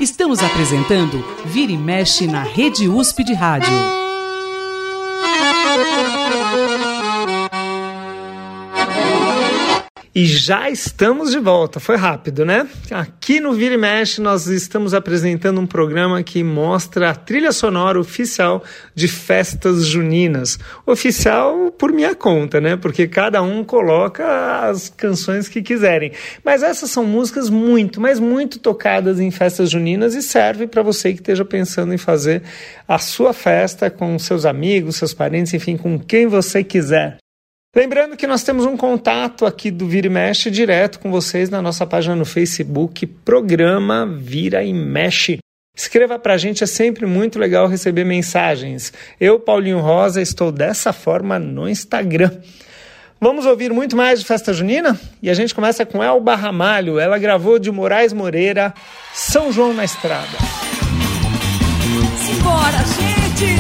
Estamos 0.02 0.44
apresentando 0.44 1.24
Vira 1.46 1.72
e 1.72 1.78
Mexe 1.78 2.28
na 2.28 2.44
Rede 2.44 2.90
USP 2.90 3.24
de 3.24 3.34
Rádio. 3.34 3.72
E 10.14 10.26
já 10.26 10.70
estamos 10.70 11.32
de 11.32 11.40
volta, 11.40 11.80
foi 11.80 11.96
rápido, 11.96 12.44
né? 12.44 12.68
Aqui 12.92 13.40
no 13.40 13.54
Vira 13.54 13.76
e 13.76 13.78
Mexe 13.78 14.20
nós 14.20 14.46
estamos 14.46 14.94
apresentando 14.94 15.62
um 15.62 15.66
programa 15.66 16.22
que 16.22 16.44
mostra 16.44 17.12
a 17.12 17.16
trilha 17.16 17.54
sonora 17.54 17.98
oficial 17.98 18.62
de 18.94 19.08
festas 19.08 19.86
juninas. 19.86 20.60
Oficial 20.86 21.72
por 21.72 21.94
minha 21.94 22.14
conta, 22.14 22.60
né? 22.60 22.76
Porque 22.76 23.08
cada 23.08 23.42
um 23.42 23.64
coloca 23.64 24.68
as 24.68 24.90
canções 24.90 25.48
que 25.48 25.62
quiserem. 25.62 26.12
Mas 26.44 26.62
essas 26.62 26.92
são 26.92 27.06
músicas 27.06 27.50
muito, 27.50 28.02
mas 28.02 28.20
muito 28.20 28.60
tocadas 28.60 29.18
em 29.18 29.32
festas 29.32 29.70
juninas 29.70 30.14
e 30.14 30.22
serve 30.22 30.68
para 30.68 30.84
você 30.84 31.14
que 31.14 31.22
esteja 31.22 31.46
pensando 31.46 31.94
em 31.94 31.98
fazer 31.98 32.44
a 32.86 33.00
sua 33.00 33.32
festa 33.32 33.90
com 33.90 34.20
seus 34.20 34.46
amigos, 34.46 34.98
seus 34.98 35.14
parentes, 35.14 35.54
enfim, 35.54 35.78
com 35.78 35.98
quem 35.98 36.28
você 36.28 36.66
quiser. 36.66 37.21
Lembrando 37.74 38.18
que 38.18 38.28
nós 38.28 38.44
temos 38.44 38.66
um 38.66 38.76
contato 38.76 39.46
aqui 39.46 39.72
do 39.72 39.88
Vira 39.88 40.08
e 40.08 40.10
Mexe 40.10 40.52
direto 40.52 41.00
com 41.00 41.10
vocês 41.10 41.50
na 41.50 41.62
nossa 41.62 41.88
página 41.88 42.14
no 42.18 42.26
Facebook, 42.26 43.08
programa 43.08 44.06
Vira 44.06 44.62
e 44.62 44.74
Mexe. 44.74 45.38
Escreva 45.74 46.20
pra 46.20 46.38
gente, 46.38 46.66
é 46.66 46.68
sempre 46.68 47.06
muito 47.06 47.40
legal 47.40 47.68
receber 47.68 48.04
mensagens. 48.04 48.92
Eu, 49.18 49.40
Paulinho 49.40 49.80
Rosa, 49.80 50.22
estou 50.22 50.52
dessa 50.52 50.92
forma 50.92 51.40
no 51.40 51.70
Instagram. 51.70 52.32
Vamos 53.22 53.46
ouvir 53.46 53.72
muito 53.72 53.96
mais 53.96 54.20
de 54.20 54.26
festa 54.26 54.52
junina? 54.52 55.00
E 55.22 55.30
a 55.30 55.34
gente 55.34 55.56
começa 55.56 55.86
com 55.86 56.04
Elba 56.04 56.36
Ramalho. 56.36 57.00
Ela 57.00 57.18
gravou 57.18 57.58
de 57.58 57.72
Moraes 57.72 58.12
Moreira, 58.12 58.74
São 59.14 59.50
João 59.50 59.74
na 59.74 59.86
Estrada. 59.86 60.38
Simbora, 62.18 62.80
gente! 62.80 63.56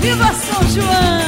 Viva 0.00 0.32
São 0.32 0.62
João! 0.70 1.27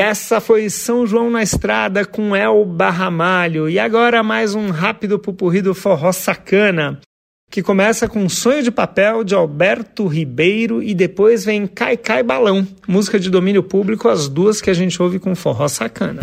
essa 0.00 0.40
foi 0.40 0.70
São 0.70 1.06
João 1.06 1.30
na 1.30 1.42
Estrada 1.42 2.04
com 2.04 2.34
El 2.34 2.64
Barramalho. 2.64 3.68
E 3.68 3.78
agora 3.78 4.22
mais 4.22 4.54
um 4.54 4.70
rápido 4.70 5.18
pupurri 5.18 5.60
do 5.60 5.74
forró 5.74 6.12
sacana, 6.12 7.00
que 7.50 7.62
começa 7.62 8.06
com 8.06 8.28
Sonho 8.28 8.62
de 8.62 8.70
Papel 8.70 9.24
de 9.24 9.34
Alberto 9.34 10.06
Ribeiro 10.06 10.82
e 10.82 10.94
depois 10.94 11.44
vem 11.44 11.66
Cai 11.66 11.96
Cai 11.96 12.22
Balão, 12.22 12.66
música 12.86 13.18
de 13.18 13.30
domínio 13.30 13.62
público, 13.62 14.08
as 14.08 14.28
duas 14.28 14.60
que 14.60 14.70
a 14.70 14.74
gente 14.74 15.02
ouve 15.02 15.18
com 15.18 15.34
forró 15.34 15.66
sacana. 15.66 16.22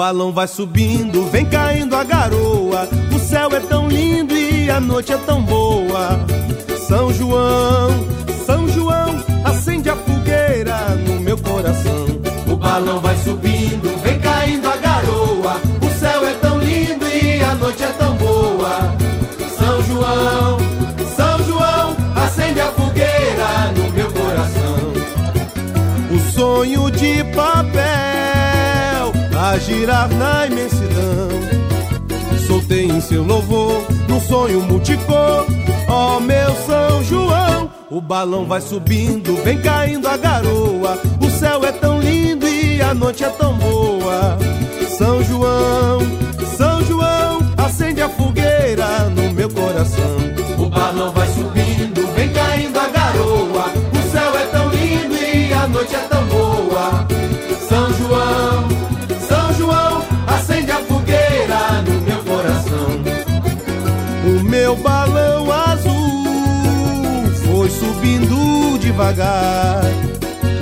balão 0.00 0.32
vai 0.32 0.48
subindo, 0.48 1.26
vem 1.26 1.44
caindo 1.44 1.94
a 1.94 2.02
garoa. 2.02 2.88
O 3.14 3.18
céu 3.18 3.50
é 3.52 3.60
tão 3.60 3.86
lindo 3.86 4.34
e 4.34 4.70
a 4.70 4.80
noite 4.80 5.12
é 5.12 5.18
tão 5.18 5.42
boa. 5.42 6.18
São 6.88 7.12
João, 7.12 7.90
São 8.46 8.66
João, 8.66 9.22
acende 9.44 9.90
a 9.90 9.96
fogueira 9.96 10.78
no 11.06 11.20
meu 11.20 11.36
coração. 11.36 12.06
O 12.50 12.56
balão 12.56 12.98
vai 13.00 13.14
subindo, 13.18 13.94
vem 14.02 14.18
caindo 14.20 14.68
a 14.68 14.76
garoa. 14.78 15.60
O 15.82 16.00
céu 16.00 16.26
é 16.26 16.32
tão 16.40 16.58
lindo 16.58 17.06
e 17.06 17.44
a 17.44 17.54
noite 17.56 17.82
é 17.82 17.92
tão 17.98 18.16
boa. 18.16 18.96
São 19.58 19.82
João, 19.82 20.58
São 21.14 21.44
João, 21.44 21.96
acende 22.16 22.58
a 22.58 22.72
fogueira 22.72 23.70
no 23.76 23.92
meu 23.92 24.10
coração. 24.12 24.78
O 26.10 26.32
sonho 26.32 26.90
de 26.90 27.22
papel 27.34 28.29
girar 29.58 30.08
na 30.08 30.46
imensidão. 30.46 31.28
Soltei 32.46 32.86
em 32.86 33.00
seu 33.00 33.22
louvor, 33.22 33.86
num 34.08 34.20
sonho 34.20 34.60
multicor, 34.62 35.46
ó 35.88 36.16
oh, 36.16 36.20
meu 36.20 36.54
São 36.66 37.04
João. 37.04 37.70
O 37.90 38.00
balão 38.00 38.44
vai 38.46 38.60
subindo, 38.60 39.34
vem 39.42 39.60
caindo 39.60 40.06
a 40.06 40.16
garoa. 40.16 40.98
O 41.20 41.30
céu 41.30 41.64
é 41.64 41.72
tão 41.72 42.00
lindo 42.00 42.46
e 42.46 42.80
a 42.80 42.94
noite 42.94 43.24
é 43.24 43.28
tão 43.30 43.54
boa. 43.54 44.38
São 44.96 45.22
João, 45.24 46.00
São 46.56 46.84
João, 46.84 47.38
acende 47.56 48.00
a 48.02 48.08
fogueira 48.08 49.08
no 49.10 49.32
meu 49.32 49.48
coração. 49.48 50.16
O 50.58 50.68
balão 50.68 51.10
vai 51.12 51.26
devagar. 69.00 69.82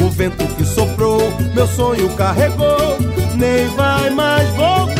O 0.01 0.09
vento 0.11 0.47
que 0.55 0.65
soprou, 0.65 1.21
meu 1.55 1.67
sonho 1.67 2.09
carregou, 2.11 2.97
nem 3.35 3.67
vai 3.75 4.11
mais 4.11 4.49
voltar. 4.51 4.98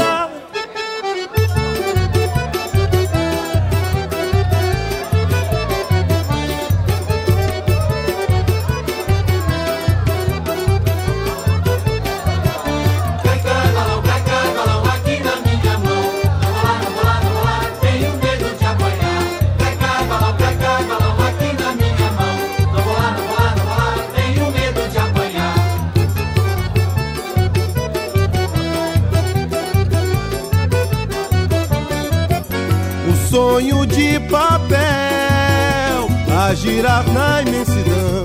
Girar 36.69 37.05
na 37.13 37.43
imensidão. 37.43 38.25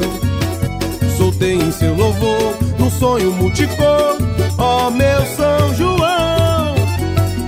Soltei 1.18 1.56
em 1.56 1.72
seu 1.72 1.96
louvor 1.96 2.58
no 2.78 2.92
sonho 2.92 3.32
multicor, 3.32 4.18
ó 4.58 4.88
oh, 4.88 4.92
meu 4.92 5.26
São 5.38 5.74
João. 5.76 6.76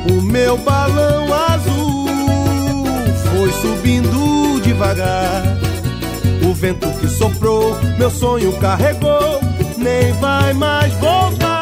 O 0.10 0.22
meu 0.22 0.58
balão 0.58 1.26
azul 1.34 2.08
foi 3.30 3.52
subindo 3.52 4.62
devagar. 4.62 5.44
O 6.48 6.54
vento 6.54 6.88
que 7.00 7.08
soprou, 7.10 7.76
meu 7.98 8.10
sonho 8.10 8.54
carregou, 8.54 9.42
nem 9.78 10.14
vai 10.14 10.54
mais 10.54 10.94
voltar. 10.94 11.55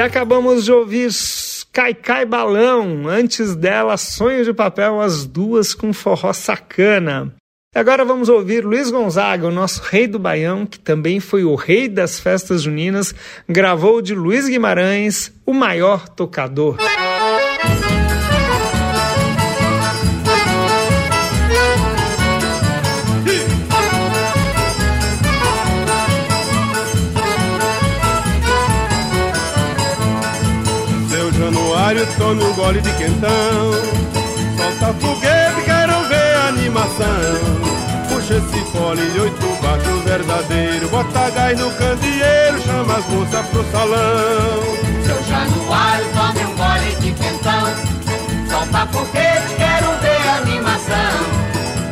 E 0.00 0.02
acabamos 0.02 0.64
de 0.64 0.72
ouvir 0.72 1.10
Cai 1.70 1.92
Cai 1.92 2.24
Balão, 2.24 3.06
antes 3.06 3.54
dela 3.54 3.98
Sonho 3.98 4.42
de 4.42 4.54
Papel, 4.54 4.98
as 4.98 5.26
duas 5.26 5.74
com 5.74 5.92
forró 5.92 6.32
sacana. 6.32 7.34
Agora 7.74 8.02
vamos 8.02 8.30
ouvir 8.30 8.64
Luiz 8.64 8.90
Gonzaga, 8.90 9.46
o 9.46 9.50
nosso 9.50 9.82
rei 9.82 10.06
do 10.06 10.18
Baião, 10.18 10.64
que 10.64 10.78
também 10.78 11.20
foi 11.20 11.44
o 11.44 11.54
rei 11.54 11.86
das 11.86 12.18
festas 12.18 12.62
juninas, 12.62 13.14
gravou 13.46 14.00
de 14.00 14.14
Luiz 14.14 14.48
Guimarães, 14.48 15.34
o 15.44 15.52
maior 15.52 16.08
tocador. 16.08 16.78
Tome 32.30 32.44
um 32.44 32.52
gole 32.54 32.80
de 32.80 32.92
quentão. 32.92 33.72
Solta 34.56 34.94
foguete, 35.00 35.62
quero 35.64 36.04
ver 36.08 36.36
a 36.36 36.48
animação. 36.48 37.06
Puxa 38.08 38.34
esse 38.34 38.64
fole 38.70 39.10
de 39.10 39.20
oito 39.20 39.46
baixo 39.60 39.96
verdadeiro. 40.04 40.88
Bota 40.90 41.30
gás 41.30 41.58
no 41.58 41.70
candeeiro, 41.72 42.62
chama 42.64 42.96
as 42.98 43.06
moças 43.06 43.46
pro 43.46 43.64
salão. 43.72 44.62
Seu 45.04 45.24
Januário, 45.24 46.06
tome 46.14 46.44
um 46.46 46.56
gole 46.56 46.96
de 47.00 47.12
quentão. 47.12 47.66
Solta 48.48 48.86
foguete, 48.92 49.54
quero 49.56 49.90
ver 50.00 50.28
a 50.28 50.36
animação. 50.36 51.12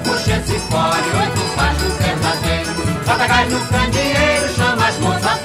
Puxa 0.05 0.37
esse 0.37 0.59
fole, 0.70 1.09
oito 1.20 1.57
baixo 1.57 1.88
verdadeiro. 2.01 2.70
Bota 3.07 3.27
gás 3.27 3.53
no 3.53 3.61
candeeiro, 3.66 4.55
chama 4.55 4.87
as 4.87 4.98
moças 4.98 5.38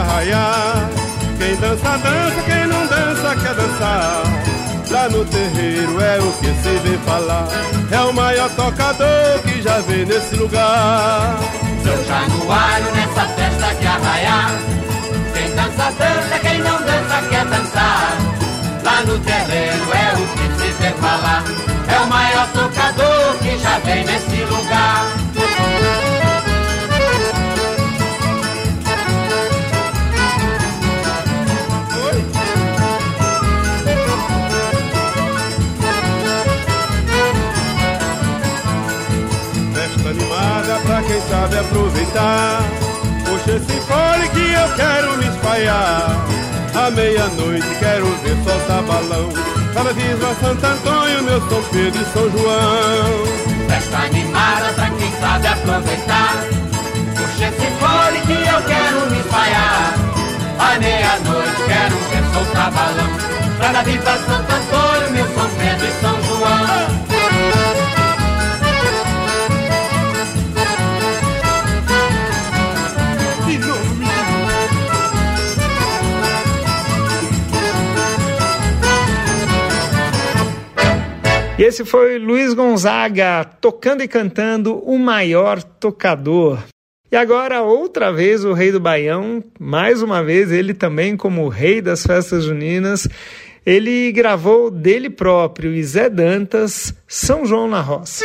arraiar. 0.00 0.88
Quem 1.38 1.56
dança, 1.56 1.98
dança, 1.98 2.42
quem 2.46 2.66
não 2.66 2.86
dança, 2.86 3.36
quer 3.36 3.54
dançar. 3.54 4.22
Lá 4.90 5.08
no 5.08 5.24
terreiro 5.24 6.00
é 6.00 6.18
o 6.18 6.32
que 6.32 6.46
se 6.46 6.78
vê 6.82 6.98
falar. 7.06 7.46
É 7.90 8.00
o 8.00 8.12
maior 8.12 8.50
tocador 8.50 9.38
que 9.44 9.62
já 9.62 9.78
vê 9.80 10.04
nesse 10.04 10.34
lugar. 10.36 11.38
São 11.82 12.04
Januário 12.04 12.92
nessa 12.92 13.24
festa 13.28 13.74
de 13.74 13.86
arraiar. 13.86 14.50
Quem 15.32 15.54
dança, 15.54 15.92
dança, 15.98 16.38
quem 16.40 16.58
não 16.58 16.76
dança, 16.82 17.22
quer 17.30 17.44
dançar. 17.46 18.18
Lá 18.82 19.02
no 19.02 19.18
terreiro 19.20 19.84
é 19.92 20.14
o 20.14 20.26
que 20.36 20.62
se 20.62 20.72
vê 20.82 20.90
falar. 21.00 21.44
É 21.88 22.00
o 22.00 22.06
maior 22.06 22.48
tocador 22.52 23.34
que 23.40 23.58
já 23.58 23.78
vem 23.78 24.04
nesse 24.04 24.44
lugar. 24.44 26.09
À 46.90 46.92
meia-noite 46.92 47.68
quero 47.78 48.04
ver 48.16 48.36
soltar 48.42 48.82
balão. 48.82 49.28
Cada 49.72 49.92
Visma, 49.92 50.34
Santo 50.40 50.66
Antônio, 50.66 51.22
meu 51.22 51.40
São 51.48 51.62
Pedro 51.70 52.02
e 52.02 52.04
São 52.06 52.28
João. 52.28 53.68
Festa 53.68 53.96
animada 53.96 54.72
pra 54.74 54.90
quem 54.90 55.12
sabe 55.20 55.46
aproveitar. 55.46 56.34
Puxa 57.14 57.46
esse 57.46 57.70
fole 57.78 58.20
que 58.26 58.32
eu 58.32 58.62
quero 58.66 59.08
me 59.08 59.20
espalhar. 59.20 59.94
À 60.58 60.78
meia-noite 60.80 61.62
quero 61.68 61.96
ver 62.10 62.24
soltar 62.34 62.72
balão. 62.72 63.10
Cada 63.60 63.82
Visma, 63.84 64.18
Santo 64.26 64.52
Antônio, 64.52 65.10
meu 65.12 65.26
São 65.26 65.48
Pedro 65.48 65.86
e 65.86 66.00
São 66.00 66.22
João. 66.24 66.99
E 81.60 81.62
esse 81.62 81.84
foi 81.84 82.18
Luiz 82.18 82.54
Gonzaga 82.54 83.44
tocando 83.44 84.02
e 84.02 84.08
cantando 84.08 84.78
o 84.78 84.98
maior 84.98 85.62
tocador. 85.62 86.58
E 87.12 87.16
agora, 87.16 87.60
outra 87.60 88.10
vez, 88.10 88.46
o 88.46 88.54
rei 88.54 88.72
do 88.72 88.80
Baião, 88.80 89.44
mais 89.58 90.00
uma 90.00 90.24
vez, 90.24 90.50
ele 90.50 90.72
também 90.72 91.18
como 91.18 91.46
rei 91.48 91.82
das 91.82 92.02
festas 92.02 92.44
juninas, 92.44 93.06
ele 93.66 94.10
gravou 94.10 94.70
dele 94.70 95.10
próprio 95.10 95.74
e 95.74 95.84
Zé 95.84 96.08
Dantas, 96.08 96.94
São 97.06 97.44
João 97.44 97.68
na 97.68 97.82
Roça. 97.82 98.24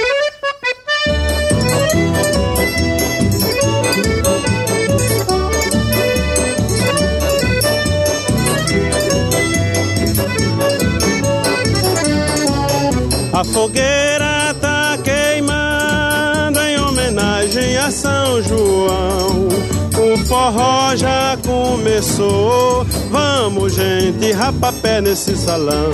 A 13.36 13.44
fogueira 13.44 14.56
tá 14.62 14.98
queimando 15.04 16.58
em 16.62 16.80
homenagem 16.80 17.76
a 17.76 17.92
São 17.92 18.42
João. 18.42 19.50
O 19.92 20.18
forró 20.26 20.96
já 20.96 21.38
começou. 21.46 22.86
Vamos, 23.12 23.74
gente, 23.76 24.32
rapapé 24.32 25.02
nesse 25.02 25.36
salão. 25.36 25.92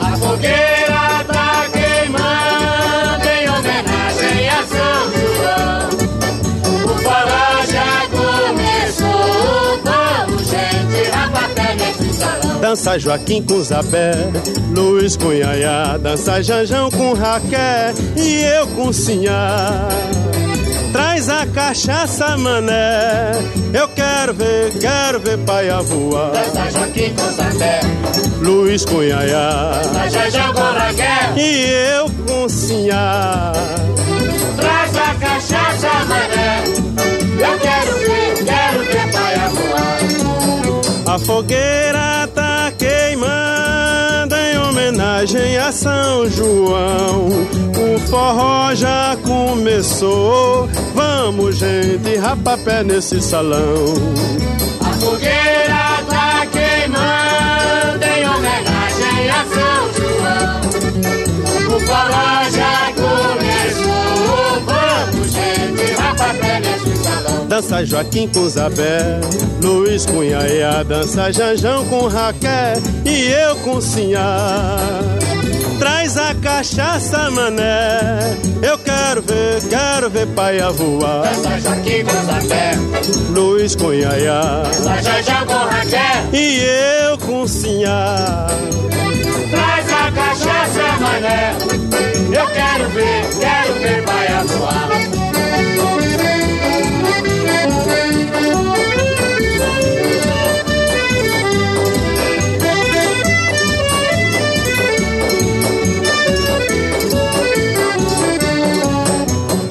A 0.00 0.16
fogueira 0.16 1.24
tá 1.28 1.66
queimando 1.70 2.59
Dança 12.70 12.96
Joaquim 13.00 13.42
com 13.42 13.60
Zabé, 13.64 14.12
Luiz 14.72 15.16
com 15.16 15.32
Yaya, 15.32 15.98
dança 15.98 16.40
Janjão 16.40 16.88
com 16.88 17.14
Raquel 17.14 17.92
e 18.16 18.44
eu 18.44 18.64
com 18.68 18.92
Sinhá. 18.92 19.88
Traz 20.92 21.28
a 21.28 21.46
cachaça, 21.46 22.36
mané. 22.36 23.32
Eu 23.74 23.88
quero 23.88 24.34
ver, 24.34 24.70
quero 24.78 25.18
ver 25.18 25.38
pai 25.38 25.68
voar. 25.82 26.30
Dança 26.30 26.70
Joaquim 26.70 27.12
com 27.12 27.32
Zambé, 27.32 27.80
Luiz 28.40 28.84
com 28.84 29.02
Yaya 29.02 29.72
dança 29.92 30.08
Jajão 30.08 30.54
com 30.54 30.60
Raquel. 30.60 31.38
e 31.38 31.96
eu 31.96 32.08
com 32.24 32.48
Sinhá. 32.48 33.52
Traz 34.56 34.96
a 34.96 35.14
cachaça, 35.14 36.04
mané. 36.04 36.62
Eu 37.36 37.58
quero 37.58 37.98
ver, 37.98 38.44
quero 38.44 38.84
ver 38.84 39.12
pai 39.12 39.34
voar. 39.48 41.14
A 41.14 41.18
fogueira 41.18 42.28
tá 42.32 42.49
homenagem 45.20 45.58
a 45.58 45.70
São 45.70 46.30
João. 46.30 47.28
O 47.28 47.98
forró 48.08 48.74
já 48.74 49.16
começou. 49.22 50.66
Vamos, 50.94 51.56
gente, 51.56 52.16
rapapé 52.16 52.82
nesse 52.82 53.20
salão. 53.20 53.94
A 54.80 54.92
fogueira 54.94 56.02
tá 56.08 56.46
queimando 56.46 58.04
em 58.04 58.26
homenagem 58.28 59.30
a 59.30 59.44
São 59.44 59.92
João. 59.98 60.60
O 61.76 61.80
forró 61.80 62.50
já 62.50 62.92
começou. 62.94 64.62
Vamos, 64.64 65.32
gente, 65.32 65.92
rapapé 66.00 66.60
nesse 66.60 66.64
salão. 66.64 66.69
Dança 67.60 67.84
Joaquim 67.84 68.26
com 68.26 68.48
Zabé, 68.48 69.20
Luiz 69.62 70.06
com 70.06 70.24
Yaya, 70.24 70.82
dança 70.82 71.30
Janjão 71.30 71.84
com 71.88 72.06
Raquel 72.06 72.80
e 73.04 73.30
eu 73.30 73.54
com 73.56 73.78
Sinhá. 73.82 74.78
Traz 75.78 76.16
a 76.16 76.34
cachaça, 76.36 77.30
mané. 77.30 78.34
Eu 78.62 78.78
quero 78.78 79.20
ver, 79.20 79.60
quero 79.68 80.08
ver 80.08 80.26
pai 80.28 80.58
a 80.58 80.70
voar. 80.70 81.24
Dança 81.34 81.60
Joaquim 81.60 82.02
com 82.02 82.24
Zambé, 82.24 82.78
Luiz 83.34 83.76
com 83.76 83.92
Yaya 83.92 84.62
dança 84.62 85.02
Jajão 85.02 85.46
com 85.46 85.52
Raquel. 85.52 86.32
e 86.32 86.60
eu 87.10 87.18
com 87.18 87.46
Sinhá. 87.46 88.46
Traz 89.50 89.86
a 89.92 90.12
cachaça, 90.12 90.98
mané. 90.98 91.54
Eu 92.32 92.46
quero 92.46 92.88
ver, 92.88 93.28
quero 93.38 93.74
ver 93.74 94.02
pai 94.04 94.44
voar. 94.46 95.20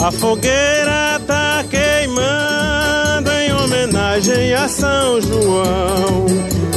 A 0.09 0.11
fogueira 0.11 1.21
tá 1.27 1.63
queimando 1.69 3.29
em 3.29 3.53
homenagem 3.53 4.55
a 4.55 4.67
São 4.67 5.21
João. 5.21 6.25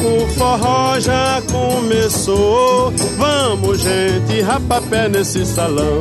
O 0.04 0.28
forró 0.34 1.00
já 1.00 1.42
começou. 1.50 2.92
Vamos, 3.16 3.80
gente, 3.80 4.42
rapapé 4.42 5.08
nesse 5.08 5.46
salão. 5.46 5.98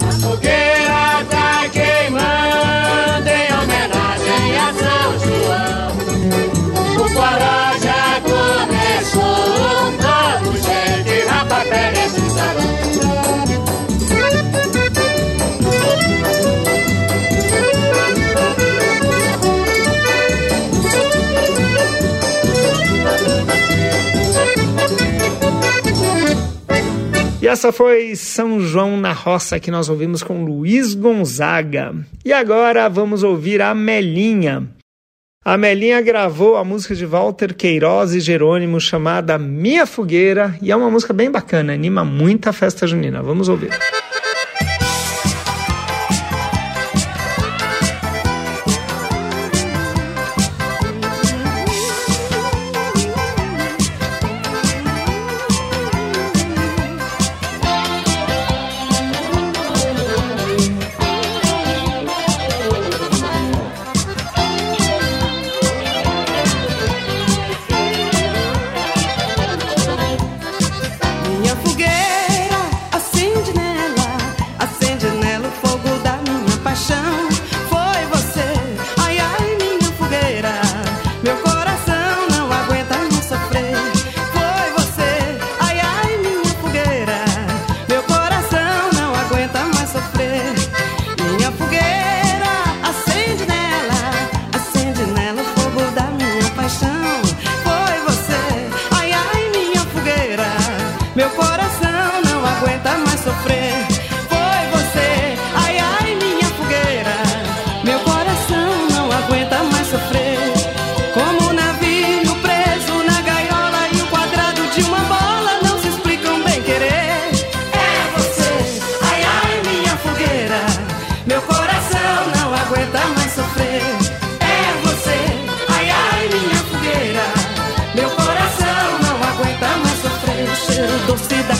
A 0.00 0.12
fogueira 0.12 1.26
tá 1.28 1.53
E 27.44 27.46
essa 27.46 27.70
foi 27.70 28.16
São 28.16 28.58
João 28.58 28.96
na 28.96 29.12
Roça 29.12 29.60
que 29.60 29.70
nós 29.70 29.90
ouvimos 29.90 30.22
com 30.22 30.46
Luiz 30.46 30.94
Gonzaga. 30.94 31.94
E 32.24 32.32
agora 32.32 32.88
vamos 32.88 33.22
ouvir 33.22 33.60
a 33.60 33.74
Melinha. 33.74 34.66
A 35.44 35.58
Melinha 35.58 36.00
gravou 36.00 36.56
a 36.56 36.64
música 36.64 36.94
de 36.94 37.04
Walter 37.04 37.54
Queiroz 37.54 38.14
e 38.14 38.20
Jerônimo 38.20 38.80
chamada 38.80 39.36
Minha 39.36 39.84
Fogueira 39.84 40.58
e 40.62 40.72
é 40.72 40.76
uma 40.76 40.90
música 40.90 41.12
bem 41.12 41.30
bacana, 41.30 41.74
anima 41.74 42.02
muito 42.02 42.48
a 42.48 42.52
festa 42.54 42.86
junina. 42.86 43.22
Vamos 43.22 43.46
ouvir. 43.46 43.68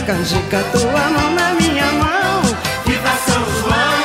canjica, 0.05 0.63
tua 0.73 1.01
mão 1.11 1.31
na 1.35 1.55
minha 1.55 1.87
mão. 1.93 2.43
Viva 2.85 3.13
São 3.27 3.43
João, 3.61 4.03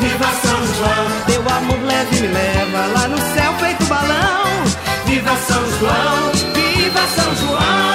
viva 0.00 0.30
São 0.42 0.66
João. 0.76 1.06
Teu 1.26 1.56
amor 1.56 1.78
leve 1.84 2.20
me 2.20 2.28
leva 2.28 2.86
lá 2.94 3.08
no 3.08 3.18
céu 3.18 3.54
feito 3.60 3.84
balão. 3.84 4.64
Viva 5.06 5.36
São 5.46 5.78
João, 5.78 6.32
viva 6.54 7.06
São 7.14 7.36
João. 7.36 7.91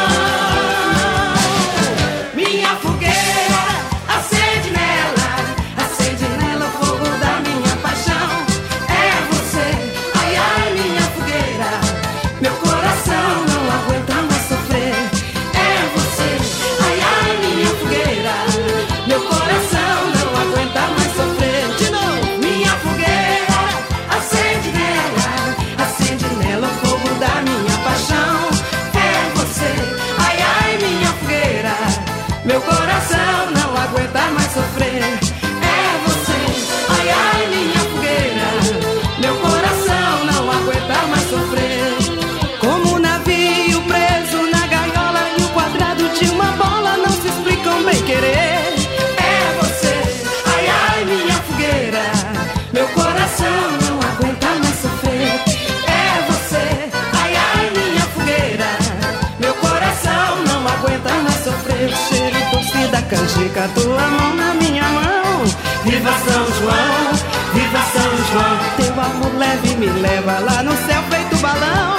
amor 69.07 69.35
leve 69.35 69.75
me 69.75 69.87
leva 69.87 70.39
lá 70.39 70.63
no 70.63 70.71
céu 70.85 71.01
feito 71.09 71.37
balão. 71.37 71.97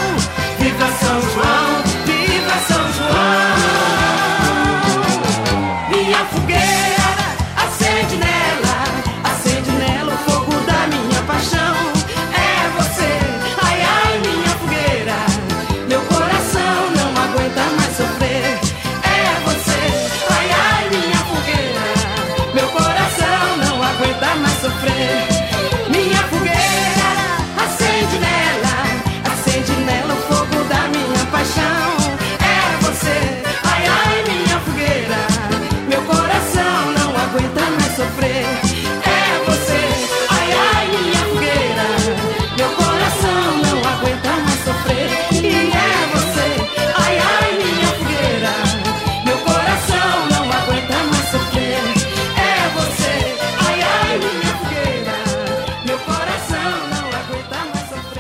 Viva 0.59 0.87
São 1.01 1.21
João! 1.33 1.68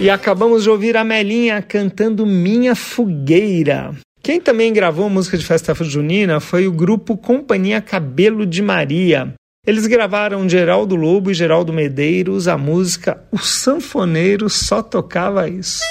E 0.01 0.09
acabamos 0.09 0.62
de 0.62 0.70
ouvir 0.70 0.96
a 0.96 1.03
Melinha 1.03 1.61
cantando 1.61 2.24
Minha 2.24 2.76
Fogueira. 2.76 3.96
Quem 4.22 4.40
também 4.40 4.72
gravou 4.72 5.11
música 5.11 5.36
de 5.36 5.44
festa 5.44 5.74
junina 5.74 6.38
foi 6.38 6.68
o 6.68 6.72
grupo 6.72 7.16
Companhia 7.16 7.80
Cabelo 7.80 8.46
de 8.46 8.62
Maria. 8.62 9.34
Eles 9.66 9.88
gravaram 9.88 10.49
Geraldo 10.49 10.94
Lobo 10.94 11.32
e 11.32 11.34
Geraldo 11.34 11.72
Medeiros 11.72 12.46
a 12.46 12.57
música 12.57 13.24
O 13.32 13.38
Sanfoneiro 13.38 14.49
Só 14.49 14.82
Tocava 14.82 15.49
Isso. 15.49 15.82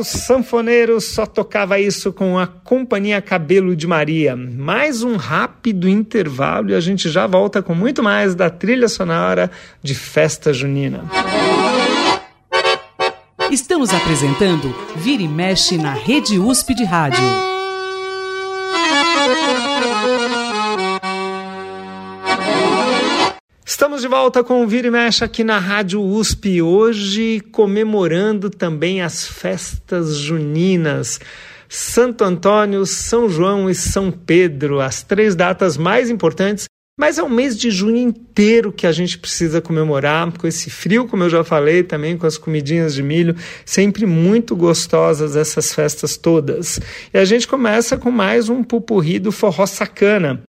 o 0.00 0.04
sanfoneiro 0.04 0.98
só 0.98 1.26
tocava 1.26 1.78
isso 1.78 2.10
com 2.10 2.38
a 2.38 2.46
Companhia 2.46 3.20
Cabelo 3.20 3.76
de 3.76 3.86
Maria. 3.86 4.34
Mais 4.34 5.02
um 5.02 5.16
rápido 5.16 5.86
intervalo 5.86 6.70
e 6.70 6.74
a 6.74 6.80
gente 6.80 7.10
já 7.10 7.26
volta 7.26 7.62
com 7.62 7.74
muito 7.74 8.02
mais 8.02 8.34
da 8.34 8.48
trilha 8.48 8.88
sonora 8.88 9.50
de 9.82 9.94
Festa 9.94 10.54
Junina. 10.54 11.04
Estamos 13.50 13.92
apresentando 13.92 14.74
Vira 14.96 15.22
e 15.22 15.28
Mexe 15.28 15.76
na 15.76 15.92
Rede 15.92 16.38
USP 16.38 16.74
de 16.74 16.84
Rádio. 16.84 17.24
Estamos 23.80 24.02
de 24.02 24.08
volta 24.08 24.44
com 24.44 24.62
o 24.62 24.68
Vira 24.68 24.88
e 24.88 24.90
Mexe 24.90 25.24
aqui 25.24 25.42
na 25.42 25.58
Rádio 25.58 26.02
USP, 26.02 26.60
hoje 26.60 27.40
comemorando 27.50 28.50
também 28.50 29.00
as 29.00 29.26
festas 29.26 30.18
juninas. 30.18 31.18
Santo 31.66 32.22
Antônio, 32.22 32.84
São 32.84 33.26
João 33.26 33.70
e 33.70 33.74
São 33.74 34.12
Pedro, 34.12 34.82
as 34.82 35.02
três 35.02 35.34
datas 35.34 35.78
mais 35.78 36.10
importantes, 36.10 36.66
mas 37.00 37.16
é 37.16 37.22
o 37.22 37.30
mês 37.30 37.58
de 37.58 37.70
junho 37.70 37.96
inteiro 37.96 38.70
que 38.70 38.86
a 38.86 38.92
gente 38.92 39.16
precisa 39.16 39.62
comemorar, 39.62 40.30
com 40.36 40.46
esse 40.46 40.68
frio, 40.68 41.08
como 41.08 41.22
eu 41.22 41.30
já 41.30 41.42
falei, 41.42 41.82
também 41.82 42.18
com 42.18 42.26
as 42.26 42.36
comidinhas 42.36 42.94
de 42.94 43.02
milho, 43.02 43.34
sempre 43.64 44.04
muito 44.04 44.54
gostosas 44.54 45.36
essas 45.36 45.72
festas 45.72 46.18
todas. 46.18 46.78
E 47.14 47.18
a 47.18 47.24
gente 47.24 47.48
começa 47.48 47.96
com 47.96 48.10
mais 48.10 48.50
um 48.50 48.62
pupurri 48.62 49.18
do 49.18 49.32
forró 49.32 49.64
sacana. 49.64 50.42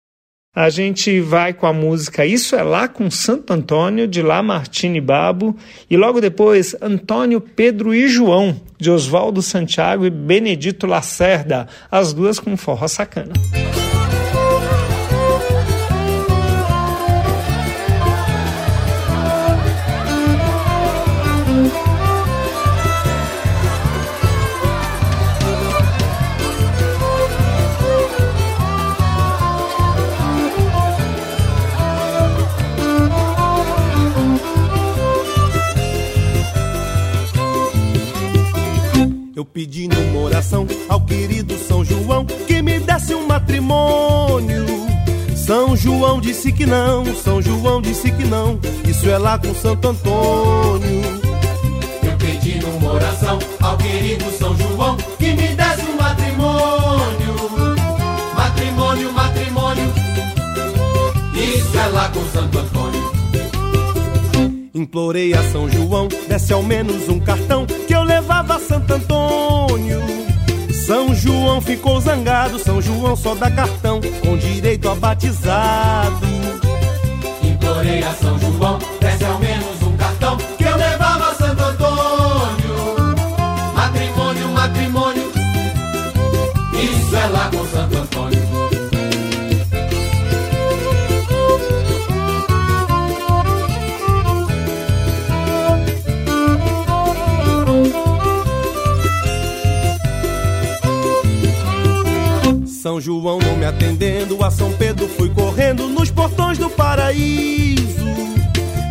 A 0.53 0.69
gente 0.69 1.21
vai 1.21 1.53
com 1.53 1.65
a 1.65 1.71
música 1.71 2.25
Isso 2.25 2.57
é 2.57 2.61
Lá 2.61 2.85
com 2.85 3.09
Santo 3.09 3.53
Antônio, 3.53 4.05
de 4.05 4.21
Lamartine 4.21 4.99
Babo, 4.99 5.55
e 5.89 5.95
logo 5.95 6.19
depois 6.19 6.75
Antônio, 6.81 7.39
Pedro 7.39 7.95
e 7.95 8.09
João, 8.09 8.59
de 8.77 8.91
Oswaldo 8.91 9.41
Santiago 9.41 10.05
e 10.05 10.09
Benedito 10.09 10.85
Lacerda, 10.85 11.69
as 11.89 12.11
duas 12.11 12.37
com 12.37 12.57
forró 12.57 12.89
sacana. 12.89 13.31
Eu 39.51 39.53
pedi 39.53 39.85
numa 39.85 40.21
oração 40.21 40.65
ao 40.87 41.01
querido 41.01 41.57
São 41.57 41.83
João 41.83 42.25
que 42.25 42.61
me 42.61 42.79
desse 42.79 43.13
um 43.13 43.27
matrimônio. 43.27 44.65
São 45.35 45.75
João 45.75 46.21
disse 46.21 46.53
que 46.53 46.65
não, 46.65 47.03
São 47.17 47.41
João 47.41 47.81
disse 47.81 48.09
que 48.13 48.23
não, 48.23 48.57
isso 48.87 49.09
é 49.09 49.17
lá 49.17 49.37
com 49.37 49.53
Santo 49.53 49.89
Antônio. 49.89 51.01
Eu 52.01 52.17
pedi 52.17 52.59
numa 52.59 52.93
oração 52.93 53.39
ao 53.59 53.75
querido 53.75 54.31
São 54.39 54.55
João 54.55 54.95
que 55.19 55.33
me 55.33 55.49
desse 55.49 55.81
um 55.81 55.97
matrimônio. 55.97 57.35
Matrimônio, 58.33 59.11
matrimônio, 59.11 59.93
isso 61.35 61.77
é 61.77 61.87
lá 61.87 62.07
com 62.07 62.23
Santo 62.29 62.57
Antônio. 62.57 62.90
Implorei 64.91 65.33
a 65.33 65.41
São 65.53 65.69
João, 65.69 66.09
desse 66.27 66.51
ao 66.51 66.61
menos 66.61 67.07
um 67.07 67.17
cartão 67.17 67.65
que 67.65 67.95
eu 67.95 68.03
levava 68.03 68.55
a 68.55 68.59
Santo 68.59 68.93
Antônio. 68.93 70.01
São 70.85 71.15
João 71.15 71.61
ficou 71.61 72.01
zangado, 72.01 72.59
São 72.59 72.81
João 72.81 73.15
só 73.15 73.33
dá 73.33 73.49
cartão 73.49 74.01
com 74.21 74.35
direito 74.35 74.89
a 74.89 74.95
batizado. 74.95 76.27
Implorei 77.41 78.03
a 78.03 78.11
São 78.15 78.37
João, 78.37 78.79
desse 78.99 79.23
ao 79.23 79.39
menos 79.39 79.81
um 79.81 79.95
cartão 79.95 80.35
que 80.57 80.63
eu 80.65 80.75
levava 80.75 81.31
a 81.31 81.35
Santo 81.35 81.63
Antônio. 81.63 83.15
Matrimônio, 83.73 84.49
matrimônio, 84.49 85.31
isso 86.73 87.15
é 87.15 87.27
lá 87.27 87.49
João 103.01 103.39
não 103.39 103.57
me 103.57 103.65
atendendo, 103.65 104.43
a 104.43 104.51
São 104.51 104.71
Pedro 104.73 105.07
fui 105.07 105.27
correndo 105.29 105.87
nos 105.87 106.11
portões 106.11 106.59
do 106.59 106.69
paraíso. 106.69 108.05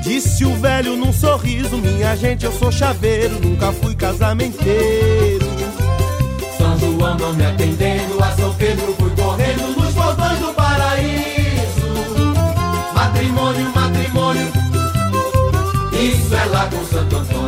Disse 0.02 0.44
o 0.44 0.52
velho 0.56 0.96
num 0.96 1.12
sorriso: 1.12 1.78
Minha 1.78 2.16
gente, 2.16 2.44
eu 2.44 2.52
sou 2.52 2.72
chaveiro, 2.72 3.38
nunca 3.40 3.70
fui 3.72 3.94
casamenteiro. 3.94 5.46
São 6.58 6.76
João 6.78 7.16
não 7.18 7.32
me 7.34 7.46
atendendo, 7.46 8.22
a 8.22 8.32
São 8.32 8.52
Pedro 8.54 8.92
fui 8.98 9.10
correndo 9.10 9.76
nos 9.76 9.94
portões 9.94 10.38
do 10.40 10.54
paraíso. 10.54 12.34
Matrimônio, 12.92 13.72
matrimônio, 13.72 14.52
isso 15.92 16.34
é 16.34 16.44
lá 16.46 16.66
com 16.66 16.84
Santo 16.84 17.16
Antônio. 17.16 17.39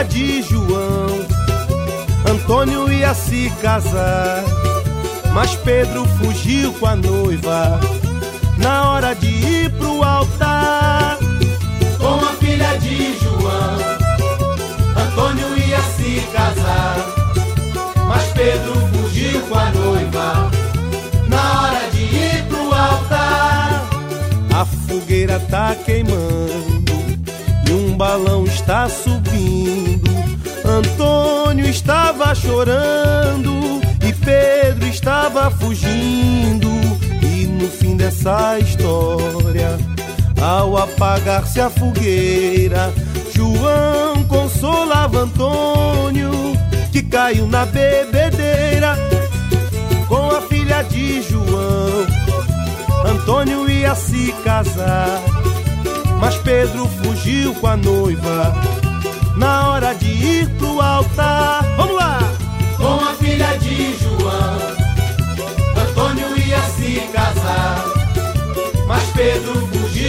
Filha 0.00 0.04
de 0.04 0.42
João, 0.42 1.26
Antônio 2.28 2.92
ia 2.92 3.12
se 3.14 3.50
casar. 3.60 4.42
Mas 5.34 5.54
Pedro 5.56 6.04
fugiu 6.18 6.72
com 6.74 6.86
a 6.86 6.96
noiva 6.96 7.80
na 8.58 8.90
hora 8.90 9.14
de 9.14 9.26
ir 9.26 9.70
pro 9.72 10.02
altar. 10.02 11.18
Com 11.98 12.14
a 12.14 12.32
filha 12.40 12.78
de 12.78 13.18
João, 13.18 13.76
Antônio 14.96 15.58
ia 15.58 15.80
se 15.96 16.20
casar. 16.32 16.96
Mas 18.08 18.24
Pedro 18.32 18.74
fugiu 18.92 19.40
com 19.42 19.58
a 19.58 19.70
noiva 19.70 20.50
na 21.28 21.62
hora 21.62 21.90
de 21.90 22.02
ir 22.02 22.44
pro 22.48 22.72
altar. 22.74 23.88
A 24.54 24.64
fogueira 24.64 25.38
tá 25.50 25.74
queimando 25.84 26.92
e 27.66 27.72
um 27.72 27.96
balão 27.96 28.44
está 28.44 28.88
subindo. 28.88 29.09
Estava 32.30 32.34
chorando 32.34 33.80
e 34.06 34.12
Pedro 34.12 34.86
estava 34.86 35.50
fugindo. 35.50 36.68
E 37.22 37.46
no 37.46 37.68
fim 37.68 37.96
dessa 37.96 38.58
história, 38.58 39.78
ao 40.40 40.76
apagar-se 40.76 41.60
a 41.60 41.68
fogueira, 41.70 42.92
João 43.34 44.22
consolava 44.24 45.20
Antônio 45.20 46.30
que 46.92 47.02
caiu 47.02 47.46
na 47.46 47.66
bebedeira 47.66 48.96
com 50.08 50.30
a 50.30 50.40
filha 50.42 50.82
de 50.82 51.22
João. 51.22 52.06
Antônio 53.06 53.68
ia 53.68 53.94
se 53.94 54.32
casar, 54.44 55.20
mas 56.20 56.36
Pedro 56.38 56.86
fugiu 57.02 57.54
com 57.54 57.66
a 57.66 57.76
noiva 57.76 58.54
na 59.36 59.70
hora 59.70 59.94
de 59.94 60.06
ir 60.06 60.48
pro 60.58 60.80
altar. 60.80 61.64
Vamos 61.76 61.96
lá! 61.96 62.19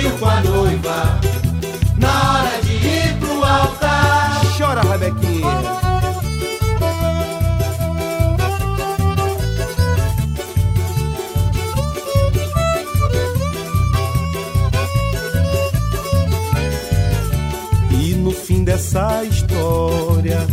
Com 0.02 0.26
a 0.28 0.42
noiva 0.42 1.20
na 1.98 2.32
hora 2.32 2.62
de 2.64 2.74
ir 2.74 3.18
pro 3.20 3.44
altar. 3.44 4.42
Chora, 4.58 4.82
Rebequinha. 4.82 5.82
No 18.18 18.32
fim 18.32 18.64
dessa 18.64 19.24
história, 19.24 20.46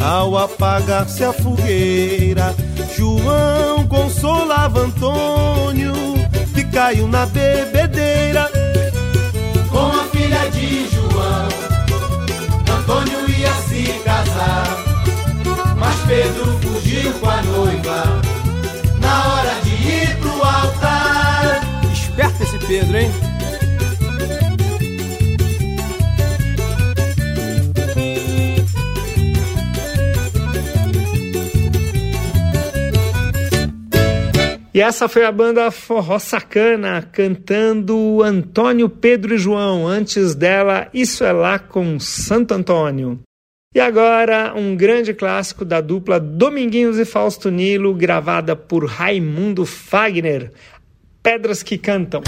ao 0.00 0.36
apagar-se 0.36 1.22
a 1.22 1.32
fogueira, 1.32 2.54
João 2.96 3.86
consolava 3.86 4.80
Antônio 4.80 5.92
que 6.54 6.64
caiu 6.64 7.06
na 7.06 7.26
bebedeira. 7.26 7.71
Pedro 16.06 16.58
fugiu 16.60 17.12
com 17.14 17.30
a 17.30 17.42
noiva 17.42 18.22
na 19.00 19.34
hora 19.34 19.60
de 19.62 19.70
ir 19.70 20.16
pro 20.18 20.30
altar. 20.30 21.60
Esperta 21.92 22.42
esse 22.42 22.58
Pedro, 22.66 22.98
hein? 22.98 23.10
E 34.74 34.80
essa 34.80 35.06
foi 35.06 35.24
a 35.26 35.30
banda 35.30 35.70
Forró 35.70 36.18
Sacana 36.18 37.02
cantando 37.02 38.22
Antônio, 38.22 38.88
Pedro 38.88 39.34
e 39.34 39.38
João. 39.38 39.86
Antes 39.86 40.34
dela, 40.34 40.88
Isso 40.94 41.24
é 41.24 41.32
Lá 41.32 41.58
com 41.58 42.00
Santo 42.00 42.54
Antônio. 42.54 43.20
E 43.74 43.80
agora, 43.80 44.52
um 44.54 44.76
grande 44.76 45.14
clássico 45.14 45.64
da 45.64 45.80
dupla 45.80 46.20
Dominguinhos 46.20 46.98
e 46.98 47.04
Fausto 47.04 47.50
Nilo, 47.50 47.94
gravada 47.94 48.54
por 48.54 48.84
Raimundo 48.84 49.64
Fagner. 49.64 50.52
Pedras 51.22 51.62
que 51.62 51.78
Cantam. 51.78 52.22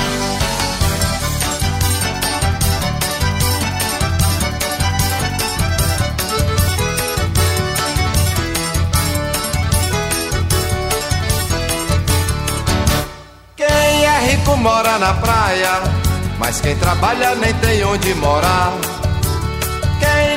rico 14.24 14.56
mora 14.56 14.98
na 14.98 15.14
praia, 15.14 15.82
mas 16.38 16.60
quem 16.60 16.76
trabalha 16.76 17.34
nem 17.34 17.52
tem 17.54 17.84
onde 17.84 18.14
morar. 18.14 18.93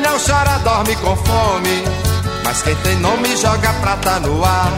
Não 0.07 0.17
chora 0.17 0.57
dorme 0.59 0.95
com 0.95 1.15
fome, 1.17 1.83
mas 2.45 2.61
quem 2.61 2.73
tem 2.77 2.95
nome 2.99 3.35
joga 3.35 3.73
prata 3.73 4.21
no 4.21 4.41
ar. 4.43 4.71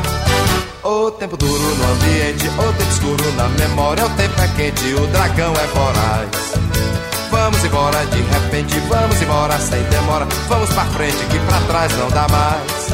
O 0.83 1.11
tempo 1.11 1.37
duro 1.37 1.75
no 1.75 1.91
ambiente, 1.93 2.47
o 2.47 2.73
tempo 2.73 2.91
escuro 2.91 3.31
na 3.33 3.47
memória, 3.49 4.07
o 4.07 4.09
tempo 4.09 4.41
é 4.41 4.47
quente, 4.57 4.91
o 4.95 5.05
dragão 5.07 5.53
é 5.53 5.67
voraz. 5.67 6.29
Vamos 7.29 7.63
embora 7.63 8.05
de 8.07 8.21
repente, 8.21 8.79
vamos 8.89 9.21
embora 9.21 9.59
sem 9.59 9.83
demora, 9.83 10.27
vamos 10.47 10.69
pra 10.71 10.85
frente 10.85 11.23
que 11.29 11.39
pra 11.39 11.59
trás 11.67 11.95
não 11.99 12.09
dá 12.09 12.27
mais. 12.27 12.89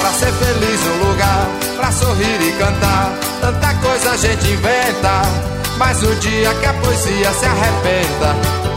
Pra 0.00 0.10
ser 0.10 0.32
feliz 0.32 0.80
no 0.86 1.10
lugar, 1.10 1.46
pra 1.76 1.92
sorrir 1.92 2.40
e 2.40 2.52
cantar. 2.52 3.12
Tanta 3.42 3.74
coisa 3.74 4.10
a 4.10 4.16
gente 4.16 4.48
inventa. 4.48 5.54
Mas 5.76 6.02
o 6.02 6.14
dia 6.14 6.54
que 6.54 6.66
a 6.66 6.72
poesia 6.72 7.32
se 7.32 7.44
arrebenta, 7.44 8.36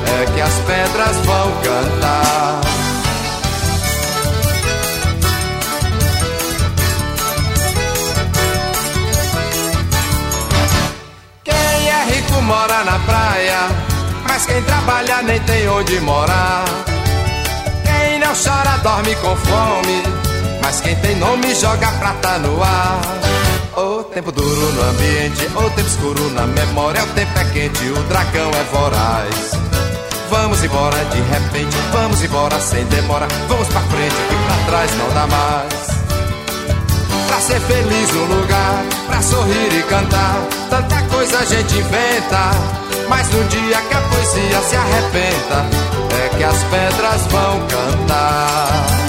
é 0.10 0.26
que 0.34 0.42
as 0.42 0.54
pedras 0.54 1.18
vão 1.26 1.52
cantar. 1.62 2.62
Quem 11.44 11.90
é 11.90 12.06
rico 12.14 12.42
mora 12.42 12.84
na 12.84 13.00
praia, 13.00 13.60
mas 14.28 14.46
quem 14.46 14.62
trabalha 14.64 15.22
nem 15.24 15.40
tem 15.42 15.68
onde 15.70 16.00
morar. 16.02 16.66
Quem 17.84 18.20
não 18.20 18.34
chora 18.34 18.78
dorme 18.84 19.16
com 19.16 19.36
fome 19.36 20.18
mas 20.68 20.82
quem 20.82 20.94
tem 20.98 21.16
nome 21.16 21.56
joga 21.56 21.90
prata 21.94 22.40
no 22.40 22.62
ar. 22.62 23.00
O 23.78 24.04
tempo 24.04 24.34
duro 24.34 24.72
no 24.74 24.82
ambiente, 24.90 25.46
o 25.56 25.70
tempo 25.70 25.88
escuro 25.88 26.30
na 26.32 26.46
memória, 26.46 27.02
o 27.04 27.08
tempo 27.08 27.40
é 27.40 27.46
quente, 27.46 27.86
o 27.86 28.04
dragão 28.04 28.52
é 28.52 28.64
voraz. 28.66 29.77
Vamos 30.30 30.64
embora 30.64 30.98
de 31.06 31.22
repente, 31.22 31.78
vamos 31.92 32.24
embora 32.24 32.60
sem 32.60 32.86
demora, 32.86 33.28
vamos 33.48 33.68
pra 33.70 33.82
frente 33.82 34.16
que 34.16 34.36
pra 34.46 34.66
trás 34.66 34.92
não 34.98 35.10
dá 35.14 35.28
mais. 35.28 35.88
Pra 37.28 37.40
ser 37.40 37.60
feliz 37.62 38.14
no 38.14 38.26
lugar, 38.26 38.84
pra 39.08 39.22
sorrir 39.22 39.74
e 39.74 39.84
cantar, 39.84 40.40
tanta 40.70 41.02
coisa 41.04 41.40
a 41.40 41.46
gente 41.46 41.78
inventa. 41.78 42.52
Mas 43.08 43.30
no 43.32 43.44
dia 43.46 43.82
que 43.82 43.94
a 43.94 44.02
poesia 44.02 44.62
se 44.64 44.76
arrebenta, 44.76 45.66
é 46.26 46.30
que 46.38 46.44
as 46.44 46.64
pedras 46.64 47.22
vão 47.28 47.60
cantar. 47.68 49.07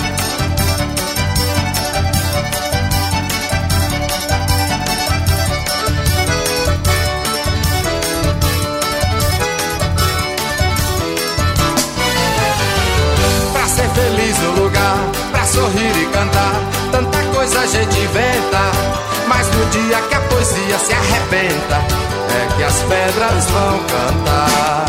Dia 19.82 20.00
que 20.08 20.14
a 20.14 20.20
poesia 20.20 20.78
se 20.78 20.92
arrebenta, 20.92 21.76
é 21.76 22.56
que 22.56 22.64
as 22.64 22.82
pedras 22.82 23.50
vão 23.50 23.78
cantar. 23.84 24.87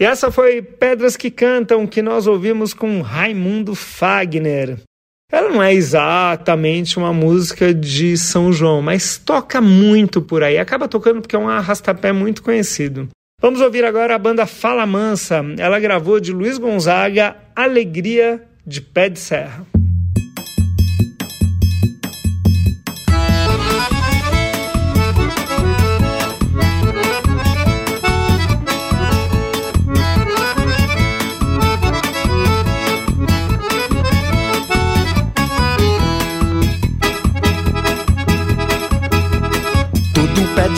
E 0.00 0.04
essa 0.04 0.30
foi 0.30 0.62
Pedras 0.62 1.14
que 1.14 1.30
Cantam, 1.30 1.86
que 1.86 2.00
nós 2.00 2.26
ouvimos 2.26 2.72
com 2.72 3.02
Raimundo 3.02 3.74
Fagner. 3.74 4.78
Ela 5.30 5.50
não 5.50 5.62
é 5.62 5.74
exatamente 5.74 6.96
uma 6.96 7.12
música 7.12 7.74
de 7.74 8.16
São 8.16 8.50
João, 8.50 8.80
mas 8.80 9.18
toca 9.18 9.60
muito 9.60 10.22
por 10.22 10.42
aí. 10.42 10.56
Acaba 10.56 10.88
tocando 10.88 11.20
porque 11.20 11.36
é 11.36 11.38
um 11.38 11.50
arrastapé 11.50 12.12
muito 12.12 12.42
conhecido. 12.42 13.10
Vamos 13.42 13.60
ouvir 13.60 13.84
agora 13.84 14.14
a 14.14 14.18
banda 14.18 14.46
Fala 14.46 14.86
Mansa. 14.86 15.44
Ela 15.58 15.78
gravou 15.78 16.18
de 16.18 16.32
Luiz 16.32 16.56
Gonzaga 16.56 17.36
Alegria 17.54 18.42
de 18.66 18.80
Pé 18.80 19.10
de 19.10 19.18
Serra. 19.18 19.66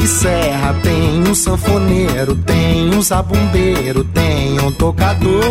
De 0.02 0.08
serra, 0.08 0.74
tem 0.82 1.22
um 1.28 1.32
sanfoneiro, 1.32 2.34
tem 2.34 2.92
um 2.92 3.00
zabumbeiro, 3.00 4.02
tem 4.02 4.58
um 4.58 4.72
tocador. 4.72 5.44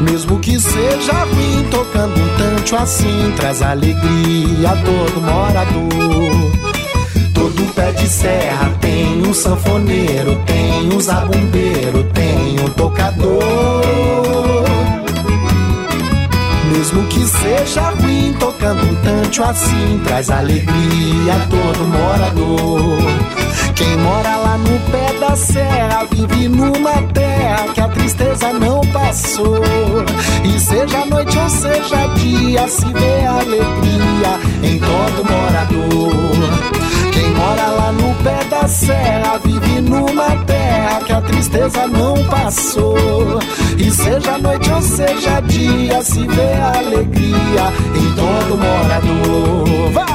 Mesmo 0.00 0.38
que 0.38 0.60
seja 0.60 1.24
ruim, 1.24 1.66
tocando 1.72 2.20
um 2.20 2.38
tanto 2.38 2.76
assim, 2.76 3.32
traz 3.36 3.62
alegria 3.62 4.70
a 4.70 4.76
todo 4.76 5.20
morador. 5.20 6.52
Todo 7.34 7.74
pé 7.74 7.90
de 7.90 8.06
serra 8.06 8.72
tem 8.80 9.26
um 9.26 9.34
sanfoneiro, 9.34 10.40
tem 10.46 10.94
um 10.94 11.00
zabumbeiro, 11.00 12.04
tem 12.12 12.60
um 12.60 12.68
tocador. 12.70 13.83
Mesmo 16.84 17.02
que 17.06 17.26
seja 17.26 17.80
ruim, 17.92 18.34
tocando 18.38 18.84
um 18.84 18.94
tanto 18.96 19.42
assim, 19.42 20.02
traz 20.04 20.28
alegria 20.28 21.34
a 21.34 21.46
todo 21.46 21.88
morador. 21.88 22.98
Quem 23.74 23.96
mora 23.96 24.36
lá 24.36 24.58
no 24.58 24.78
pé 24.90 25.18
da 25.18 25.34
serra 25.34 26.04
vive 26.10 26.46
numa 26.46 27.00
terra 27.14 27.68
que 27.72 27.80
a 27.80 27.88
tristeza 27.88 28.52
não 28.52 28.82
passou. 28.92 29.62
E 30.44 30.60
seja 30.60 31.06
noite 31.06 31.38
ou 31.38 31.48
seja 31.48 32.06
dia, 32.16 32.68
se 32.68 32.84
vê 32.92 33.24
alegria 33.24 34.38
em 34.62 34.78
todo 34.78 35.24
morador. 35.24 37.12
Quem 37.14 37.30
mora 37.30 37.66
lá 37.68 37.92
no 37.92 38.14
pé 38.22 38.44
da 38.44 38.68
serra 38.68 39.40
numa 39.80 40.36
terra 40.44 41.00
que 41.04 41.12
a 41.12 41.20
tristeza 41.20 41.86
não 41.86 42.24
passou. 42.24 43.38
E 43.78 43.90
seja 43.90 44.38
noite 44.38 44.70
ou 44.70 44.82
seja 44.82 45.40
dia, 45.40 46.02
se 46.02 46.26
vê 46.26 46.52
alegria 46.54 47.72
em 47.94 48.14
todo 48.14 48.56
morador. 48.56 49.90
Vai! 49.92 50.13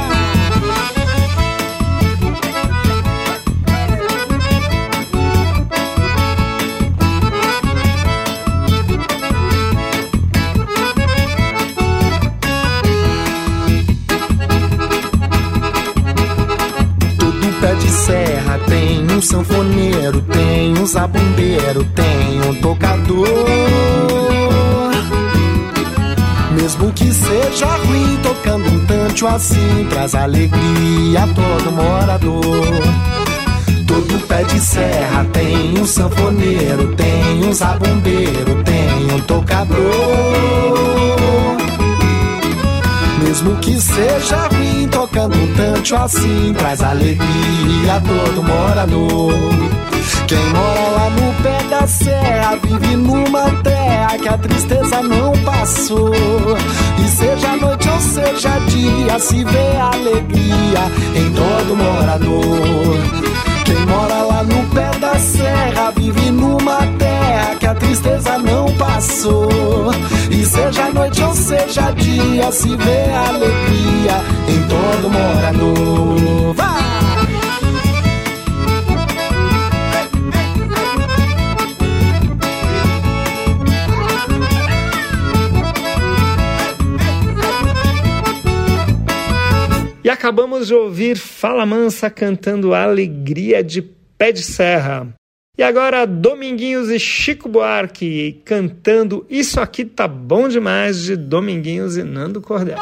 Sanfoneiro, 19.30 20.22
tem 20.24 20.76
um 20.76 20.86
zabumbeiro, 20.88 21.86
tem 21.94 22.50
um 22.50 22.56
tocador. 22.56 23.28
Mesmo 26.60 26.92
que 26.94 27.14
seja 27.14 27.68
ruim, 27.68 28.18
tocando 28.24 28.68
um 28.68 28.86
tanto 28.88 29.28
assim, 29.28 29.88
traz 29.92 30.16
alegria 30.16 31.24
a 31.24 31.28
todo 31.28 31.72
morador. 31.72 32.42
todo 33.86 34.28
pé 34.28 34.44
de 34.46 34.60
serra 34.60 35.24
tem 35.32 35.80
um 35.80 35.86
sanfoneiro, 35.86 36.96
tem 36.96 37.46
um 37.48 37.54
zabumbeiro, 37.54 38.64
tem 38.64 39.16
um 39.16 39.20
tocador. 39.28 40.79
Mesmo 43.30 43.56
que 43.58 43.80
seja 43.80 44.48
ruim, 44.48 44.88
tocando 44.88 45.38
tanto 45.56 45.96
assim, 45.96 46.52
traz 46.58 46.82
alegria 46.82 47.96
a 47.96 48.02
todo 48.02 48.42
morador. 48.42 49.34
Quem 50.28 50.44
mora 50.50 50.88
lá 50.90 51.10
no 51.12 51.44
pé 51.44 51.64
da 51.70 51.86
serra 51.86 52.56
vive 52.56 52.96
numa 52.96 53.52
terra 53.62 54.18
que 54.18 54.28
a 54.28 54.36
tristeza 54.36 55.04
não 55.04 55.32
passou. 55.44 56.12
E 56.12 57.08
seja 57.08 57.56
noite 57.58 57.88
ou 57.88 58.00
seja 58.00 58.58
dia, 58.68 59.20
se 59.20 59.44
vê 59.44 59.78
alegria 59.78 60.92
em 61.14 61.32
todo 61.32 61.76
morador. 61.76 63.49
Quem 63.70 63.86
mora 63.86 64.24
lá 64.24 64.44
no 64.44 64.68
pé 64.74 64.90
da 65.00 65.14
serra 65.20 65.92
vive 65.92 66.32
numa 66.32 66.88
terra 66.98 67.56
que 67.56 67.68
a 67.68 67.76
tristeza 67.76 68.40
não 68.40 68.66
passou. 68.78 69.92
E 70.32 70.44
seja 70.44 70.90
noite 70.90 71.22
ou 71.22 71.36
seja 71.36 71.92
dia, 71.92 72.52
se 72.52 72.76
vê 72.76 73.12
alegria 73.14 74.24
em 74.48 74.68
todo 74.68 75.12
morador. 75.12 76.54
Vai! 76.56 76.89
Acabamos 90.30 90.68
de 90.68 90.76
ouvir 90.76 91.18
Fala 91.18 91.66
Mansa 91.66 92.08
cantando 92.08 92.76
Alegria 92.76 93.64
de 93.64 93.82
Pé 93.82 94.32
de 94.32 94.44
Serra. 94.44 95.08
E 95.58 95.64
agora 95.64 96.06
Dominguinhos 96.06 96.92
e 96.92 97.00
Chico 97.00 97.50
Buarque 97.50 98.40
cantando 98.46 99.26
Isso 99.28 99.60
Aqui 99.60 99.84
Tá 99.84 100.08
Bom 100.08 100.48
Demais 100.48 101.02
de 101.02 101.16
Dominguinhos 101.16 101.98
e 101.98 102.04
Nando 102.04 102.40
Cordel. 102.42 102.78
Ô 102.78 102.82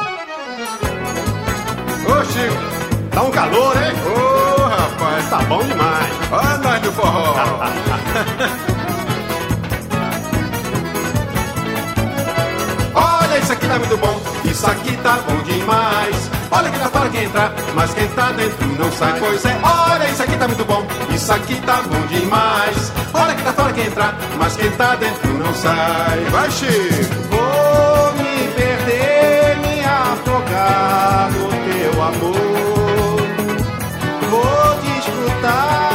Chico, 2.26 2.52
tá 3.10 3.22
um 3.22 3.30
calor, 3.30 3.74
hein? 3.76 3.94
Ô 4.04 4.08
rapaz, 4.64 5.30
tá 5.30 5.38
bom 5.44 5.66
demais. 5.66 6.12
Ó 6.30 6.58
nós 6.62 6.82
do 6.82 6.92
forró. 6.92 7.34
isso 13.48 13.54
aqui 13.54 13.66
tá 13.66 13.78
muito 13.78 13.96
bom, 13.96 14.20
isso 14.44 14.66
aqui 14.66 14.96
tá 14.98 15.18
bom 15.26 15.42
demais. 15.42 16.30
Olha 16.50 16.70
que 16.70 16.78
tá 16.78 16.88
fora 16.90 17.08
quem 17.08 17.24
entra, 17.24 17.54
mas 17.74 17.94
quem 17.94 18.06
tá 18.08 18.32
dentro 18.32 18.66
não 18.78 18.92
sai. 18.92 19.18
Pois 19.18 19.44
é, 19.46 19.58
olha, 19.62 20.10
isso 20.10 20.22
aqui 20.22 20.36
tá 20.36 20.48
muito 20.48 20.64
bom, 20.66 20.86
isso 21.14 21.32
aqui 21.32 21.56
tá 21.62 21.82
bom 21.82 22.06
demais. 22.08 22.92
Olha 23.14 23.34
que 23.34 23.42
tá 23.42 23.52
fora 23.54 23.72
quem 23.72 23.86
entra, 23.86 24.14
mas 24.38 24.54
quem 24.54 24.70
tá 24.72 24.94
dentro 24.96 25.32
não 25.32 25.54
sai. 25.54 26.24
Vai, 26.30 26.50
Chico! 26.50 27.14
Vou 27.30 28.12
me 28.22 28.48
perder, 28.48 29.56
me 29.62 29.82
afogar 29.82 31.30
no 31.32 31.48
teu 31.48 32.02
amor. 32.02 32.36
Vou 34.28 34.74
desfrutar, 34.82 35.87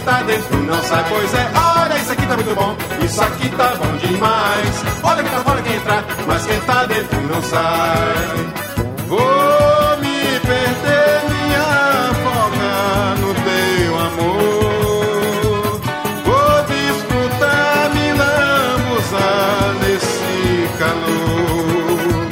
tá 0.00 0.22
dentro 0.22 0.56
não 0.58 0.82
sai. 0.82 1.04
Pois 1.08 1.34
é, 1.34 1.50
olha, 1.54 1.98
isso 1.98 2.12
aqui 2.12 2.26
tá 2.26 2.34
muito 2.34 2.54
bom, 2.54 2.76
isso 3.04 3.22
aqui 3.22 3.48
tá 3.50 3.74
bom 3.76 3.96
demais. 3.96 4.84
Olha 5.02 5.22
que 5.22 5.30
tá 5.30 5.40
fora 5.40 5.62
quem 5.62 5.74
entra, 5.74 6.04
mas 6.26 6.46
quem 6.46 6.60
tá 6.60 6.84
dentro 6.86 7.20
não 7.22 7.42
sai. 7.42 8.60
Vou 9.08 9.96
me 10.00 10.40
perder, 10.40 11.22
me 11.30 11.54
afogar 11.56 13.16
no 13.18 13.34
teu 13.34 13.98
amor. 14.08 15.80
Vou 16.24 16.62
desfrutar, 16.68 17.90
me 17.94 18.12
lambuzar 18.12 19.74
nesse 19.82 20.68
calor. 20.78 22.26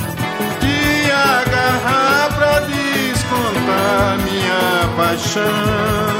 Te 0.61 1.11
agarrar 1.11 2.33
pra 2.35 2.61
descontar 2.61 4.19
minha 4.25 4.97
paixão. 4.97 6.18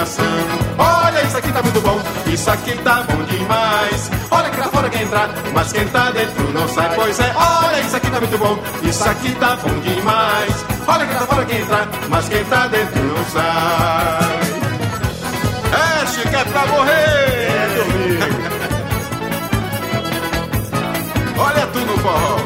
Olha, 0.00 1.22
isso 1.24 1.36
aqui 1.36 1.52
tá 1.52 1.62
muito 1.62 1.80
bom, 1.82 2.00
isso 2.26 2.50
aqui 2.50 2.72
tá 2.78 3.02
bom 3.02 3.22
demais. 3.24 4.10
Olha 4.30 4.48
que 4.48 4.58
lá 4.60 4.68
fora 4.68 4.88
quem 4.88 5.02
entrar, 5.02 5.28
mas 5.52 5.72
quem 5.72 5.86
tá 5.88 6.10
dentro 6.10 6.52
não 6.52 6.66
sai. 6.68 6.94
Pois 6.94 7.20
é, 7.20 7.34
olha, 7.36 7.80
isso 7.80 7.96
aqui 7.96 8.10
tá 8.10 8.18
muito 8.20 8.38
bom, 8.38 8.58
isso 8.82 9.08
aqui 9.08 9.32
tá 9.34 9.56
bom 9.56 9.78
demais. 9.80 10.64
Olha 10.86 11.06
que 11.06 11.14
lá 11.14 11.20
fora 11.20 11.44
quem 11.44 11.60
entrar, 11.60 11.86
mas 12.08 12.28
quem 12.30 12.44
tá 12.44 12.66
dentro 12.68 13.02
não 13.02 13.24
sai. 13.26 14.40
É, 15.72 16.06
Chico, 16.06 16.34
é 16.34 16.44
pra 16.44 16.66
morrer! 16.66 16.90
É, 16.90 18.50
Olha 21.40 21.66
tu 21.66 21.78
no 21.80 21.98
forró. 21.98 22.36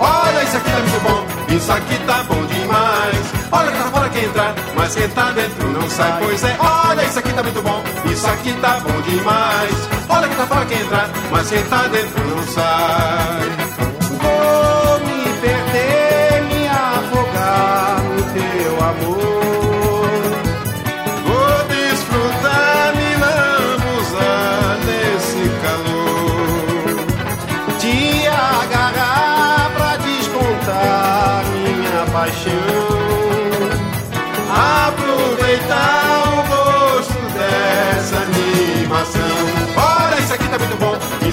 Olha, 0.00 0.42
isso 0.44 0.56
aqui 0.56 0.70
tá 0.70 0.78
muito 0.78 1.00
bom, 1.02 1.26
isso 1.50 1.72
aqui 1.72 1.98
tá 2.06 2.22
bom 2.24 2.44
demais. 2.46 3.32
Olha 3.50 3.70
lá 3.70 3.90
fora 3.90 4.08
quem 4.10 4.24
entrar, 4.24 4.54
mas 4.76 4.94
quem 4.94 5.08
tá 5.08 5.30
dentro 5.32 5.68
não 5.68 5.90
sai. 5.90 6.22
Pois 6.22 6.44
é, 6.44 6.56
olha, 6.58 7.04
isso 7.04 7.18
aqui 7.18 7.32
tá 7.32 7.42
muito 7.42 7.62
bom, 7.62 7.82
isso 8.10 8.26
aqui 8.26 8.52
tá 8.60 8.80
bom 8.80 9.00
demais. 9.02 9.88
Olha 10.08 10.28
que 10.28 10.36
lá 10.36 10.46
fora 10.46 10.66
quem 10.66 10.80
entrar, 10.80 11.10
mas 11.30 11.48
quem 11.48 11.62
tá 11.64 11.82
dentro 11.88 12.24
não 12.26 12.42
sai. 12.46 13.67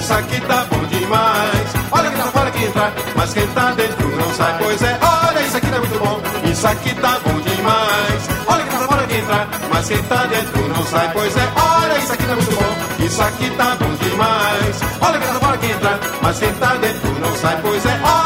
Isso 0.06 0.14
aqui 0.14 0.40
tá 0.42 0.64
bom 0.70 0.84
demais. 0.84 1.68
Olha 1.90 2.10
que 2.12 2.16
tá 2.16 2.24
fora 2.26 2.50
quem 2.52 2.64
entrar, 2.64 2.92
mas 3.16 3.34
quem 3.34 3.46
tá 3.48 3.72
dentro 3.72 4.08
não 4.16 4.34
sai. 4.34 4.56
Pois 4.62 4.82
é, 4.82 4.98
olha, 5.02 5.40
isso 5.40 5.56
aqui 5.56 5.66
tá 5.66 5.78
muito 5.78 5.98
bom, 5.98 6.20
isso 6.48 6.66
aqui 6.68 6.94
tá 6.94 7.18
bom 7.24 7.40
demais. 7.40 8.28
Olha 8.46 8.62
que 8.62 8.70
tá 8.70 8.78
fora 8.86 9.06
quem 9.08 9.18
entrar, 9.18 9.48
mas 9.68 9.88
quem 9.88 10.02
tá 10.04 10.26
dentro 10.26 10.68
não 10.68 10.86
sai. 10.86 11.10
Pois 11.12 11.36
é, 11.36 11.48
olha, 11.56 11.98
isso 11.98 12.12
aqui 12.12 12.24
tá 12.24 12.34
muito 12.36 12.54
bom, 12.54 13.04
isso 13.04 13.22
aqui 13.22 13.50
tá 13.50 13.76
bom 13.80 13.94
demais. 13.96 14.80
Olha 15.00 15.18
que 15.18 15.26
tá 15.26 15.34
fora 15.34 15.58
quem 15.58 15.70
entrar, 15.72 15.98
mas 16.22 16.38
quem 16.38 16.52
tá 16.52 16.74
dentro 16.76 17.20
não 17.20 17.34
sai. 17.34 17.58
Pois 17.62 17.84
é, 17.84 18.00
olha, 18.04 18.25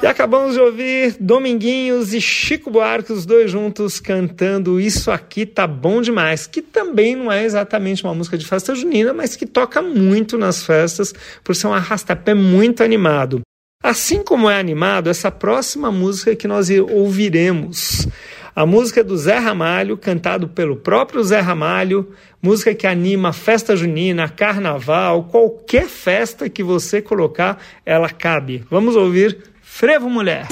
E 0.00 0.06
acabamos 0.06 0.54
de 0.54 0.60
ouvir 0.60 1.16
Dominguinhos 1.18 2.14
e 2.14 2.20
Chico 2.20 2.70
Buarque, 2.70 3.12
os 3.12 3.26
dois 3.26 3.50
juntos 3.50 3.98
cantando 3.98 4.78
Isso 4.78 5.10
Aqui 5.10 5.44
Tá 5.44 5.66
Bom 5.66 6.00
Demais, 6.00 6.46
que 6.46 6.62
também 6.62 7.16
não 7.16 7.32
é 7.32 7.44
exatamente 7.44 8.04
uma 8.04 8.14
música 8.14 8.38
de 8.38 8.46
festa 8.46 8.76
junina, 8.76 9.12
mas 9.12 9.34
que 9.34 9.44
toca 9.44 9.82
muito 9.82 10.38
nas 10.38 10.62
festas 10.62 11.12
por 11.42 11.56
ser 11.56 11.66
um 11.66 11.74
arrastapé 11.74 12.32
muito 12.32 12.84
animado. 12.84 13.40
Assim 13.82 14.22
como 14.22 14.48
é 14.48 14.58
animado 14.58 15.10
essa 15.10 15.32
próxima 15.32 15.90
música 15.90 16.36
que 16.36 16.46
nós 16.46 16.70
ouviremos. 16.70 18.06
A 18.54 18.64
música 18.64 19.02
do 19.02 19.16
Zé 19.16 19.38
Ramalho, 19.38 19.96
cantado 19.96 20.48
pelo 20.48 20.76
próprio 20.76 21.22
Zé 21.24 21.40
Ramalho, 21.40 22.12
música 22.40 22.72
que 22.72 22.86
anima 22.86 23.32
festa 23.32 23.76
junina, 23.76 24.28
carnaval, 24.28 25.24
qualquer 25.24 25.86
festa 25.86 26.48
que 26.48 26.62
você 26.62 27.02
colocar, 27.02 27.60
ela 27.84 28.08
cabe. 28.08 28.64
Vamos 28.70 28.94
ouvir 28.94 29.38
Frevo 29.78 30.10
Mulher. 30.10 30.44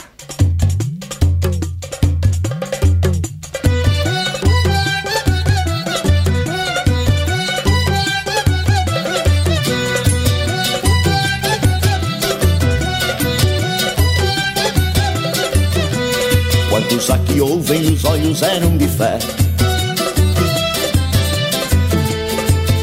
Quantos 16.70 17.10
aqui 17.10 17.40
ouvem 17.40 17.82
os 17.92 18.04
olhos 18.04 18.42
eram 18.42 18.76
de 18.76 18.86
fé? 18.86 19.18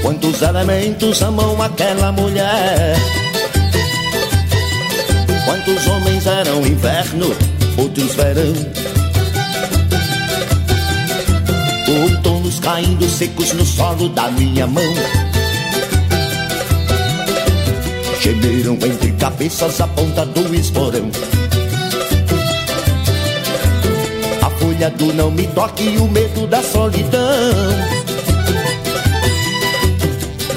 Quantos 0.02 0.42
elementos 0.42 1.22
amam 1.22 1.62
aquela 1.62 2.12
mulher? 2.12 3.23
Quantos 5.46 5.88
homens 5.88 6.26
eram 6.26 6.66
inverno, 6.66 7.36
outros 7.78 8.16
verão? 8.16 8.54
Outonos 12.02 12.60
caindo 12.60 13.08
secos 13.10 13.54
no 13.54 13.66
solo 13.66 14.10
da 14.10 14.32
minha 14.32 14.66
mão. 14.66 14.94
Gemeram 18.22 18.76
entre 18.76 19.12
cabeças 19.14 19.82
a 19.82 19.88
ponta 19.88 20.26
do 20.26 20.56
esporão. 20.56 21.12
A 24.42 24.50
folha 24.50 24.90
do 24.92 25.14
não 25.14 25.30
me 25.30 25.46
toque 25.48 25.84
e 25.84 25.98
o 25.98 26.08
medo 26.08 26.48
da 26.48 26.64
solidão. 26.64 27.22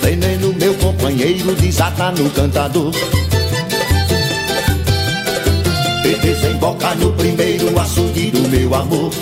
Veneno, 0.00 0.54
meu 0.54 0.74
companheiro, 0.74 1.54
desata 1.56 2.12
no 2.12 2.30
cantador. 2.30 2.92
Desemboca 6.26 6.92
no 6.96 7.12
primeiro 7.12 7.78
açude 7.78 8.32
do 8.32 8.48
meu 8.48 8.74
amor. 8.74 9.12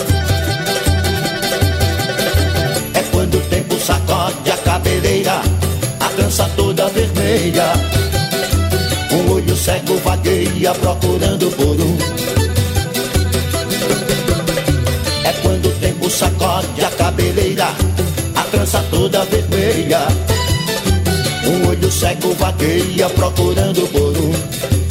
É 2.94 3.02
quando 3.12 3.36
o 3.36 3.40
tempo 3.42 3.78
sacode 3.78 4.50
a 4.50 4.56
cabeleira, 4.56 5.42
a 6.00 6.08
trança 6.16 6.50
toda 6.56 6.88
vermelha. 6.88 7.74
Um 9.12 9.32
olho 9.32 9.54
cego 9.54 9.98
vagueia 9.98 10.72
procurando 10.72 11.50
por 11.50 11.78
um. 11.78 11.98
É 15.24 15.32
quando 15.42 15.66
o 15.66 15.72
tempo 15.72 16.08
sacode 16.08 16.84
a 16.86 16.90
cabeleira, 16.90 17.68
a 18.34 18.42
trança 18.44 18.82
toda 18.90 19.26
vermelha. 19.26 20.08
Um 21.46 21.68
olho 21.68 21.92
cego 21.92 22.32
vagueia 22.32 23.10
procurando 23.10 23.86
por 23.92 24.16
um. 24.16 24.83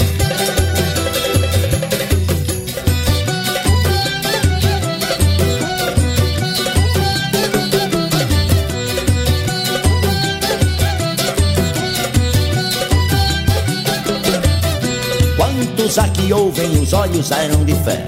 Quantos 15.83 15.99
aqui 15.99 16.31
ouvem, 16.31 16.79
os 16.81 16.93
olhos 16.93 17.29
eram 17.29 17.65
de 17.65 17.75
fé. 17.83 18.05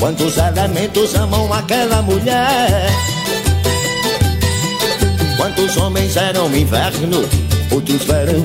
Quantos 0.00 0.36
elementos 0.36 1.14
amam 1.14 1.52
aquela 1.52 2.02
mulher? 2.02 2.90
Quantos 5.36 5.76
homens 5.76 6.16
eram 6.16 6.52
inverno, 6.52 7.24
outros 7.70 8.02
verão? 8.02 8.42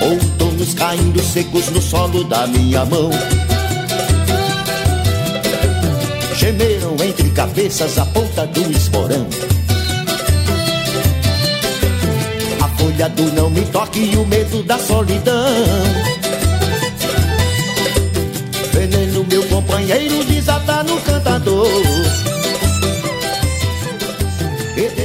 Outonos 0.00 0.72
caindo 0.72 1.22
secos 1.22 1.68
no 1.68 1.82
solo 1.82 2.24
da 2.24 2.46
minha 2.46 2.86
mão. 2.86 3.10
Gemeram 6.34 6.96
entre 7.04 7.28
cabeças 7.28 7.98
a 7.98 8.06
ponta 8.06 8.46
do 8.46 8.72
esporão. 8.72 9.26
A 13.02 13.04
folha 13.04 13.08
do 13.08 13.32
não 13.32 13.50
me 13.50 13.64
toque 13.66 13.98
e 13.98 14.16
o 14.16 14.24
medo 14.24 14.62
da 14.62 14.78
solidão. 14.78 15.34
Veneno, 18.72 19.26
meu 19.28 19.42
companheiro, 19.48 20.22
desata 20.24 20.84
no 20.84 21.00
cantador. 21.00 21.66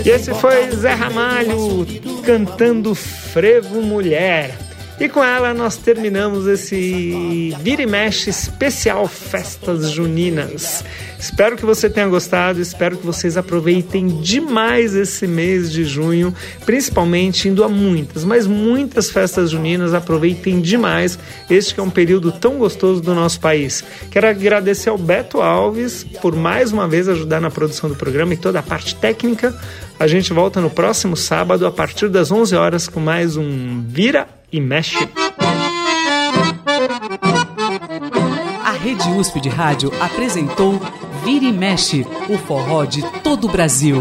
E 0.05 0.09
esse 0.09 0.31
foi 0.35 0.69
Zé 0.75 0.93
Ramalho 0.93 1.87
cantando 2.23 2.93
Frevo 2.93 3.81
Mulher. 3.81 4.55
E 4.99 5.09
com 5.09 5.23
ela 5.23 5.51
nós 5.53 5.77
terminamos 5.77 6.45
esse 6.45 7.55
Vira 7.61 7.81
e 7.81 7.87
Mexe 7.87 8.29
especial 8.29 9.07
Festas 9.07 9.89
Juninas. 9.89 10.83
Espero 11.19 11.55
que 11.55 11.65
você 11.65 11.89
tenha 11.89 12.07
gostado, 12.07 12.61
espero 12.61 12.97
que 12.97 13.05
vocês 13.05 13.37
aproveitem 13.37 14.07
demais 14.21 14.95
esse 14.95 15.25
mês 15.25 15.71
de 15.71 15.83
junho, 15.83 16.33
principalmente 16.65 17.49
indo 17.49 17.63
a 17.63 17.69
muitas, 17.69 18.23
mas 18.23 18.45
muitas 18.45 19.09
festas 19.09 19.51
juninas, 19.51 19.93
aproveitem 19.93 20.61
demais 20.61 21.17
este 21.49 21.73
que 21.73 21.79
é 21.79 21.83
um 21.83 21.89
período 21.89 22.31
tão 22.31 22.57
gostoso 22.57 23.01
do 23.01 23.13
nosso 23.15 23.39
país. 23.39 23.83
Quero 24.11 24.27
agradecer 24.27 24.89
ao 24.89 24.97
Beto 24.97 25.41
Alves 25.41 26.03
por 26.21 26.35
mais 26.35 26.71
uma 26.71 26.87
vez 26.87 27.09
ajudar 27.09 27.41
na 27.41 27.49
produção 27.49 27.89
do 27.89 27.95
programa 27.95 28.33
e 28.33 28.37
toda 28.37 28.59
a 28.59 28.63
parte 28.63 28.95
técnica. 28.95 29.55
A 29.99 30.07
gente 30.07 30.31
volta 30.31 30.61
no 30.61 30.69
próximo 30.69 31.17
sábado 31.17 31.65
a 31.65 31.71
partir 31.71 32.09
das 32.09 32.31
11 32.31 32.55
horas 32.55 32.87
com 32.87 32.99
mais 32.99 33.35
um 33.35 33.83
Vira 33.87 34.27
e 34.51 34.61
Mexe. 34.61 35.09
A 38.63 38.71
Rede 38.71 39.09
USP 39.09 39.39
de 39.39 39.49
Rádio 39.49 39.91
apresentou 39.99 40.79
Vira 41.27 41.43
e 41.43 41.51
Mexe, 41.51 42.07
o 42.29 42.37
forró 42.37 42.85
de 42.85 43.01
todo 43.19 43.47
o 43.47 43.51
Brasil. 43.51 43.97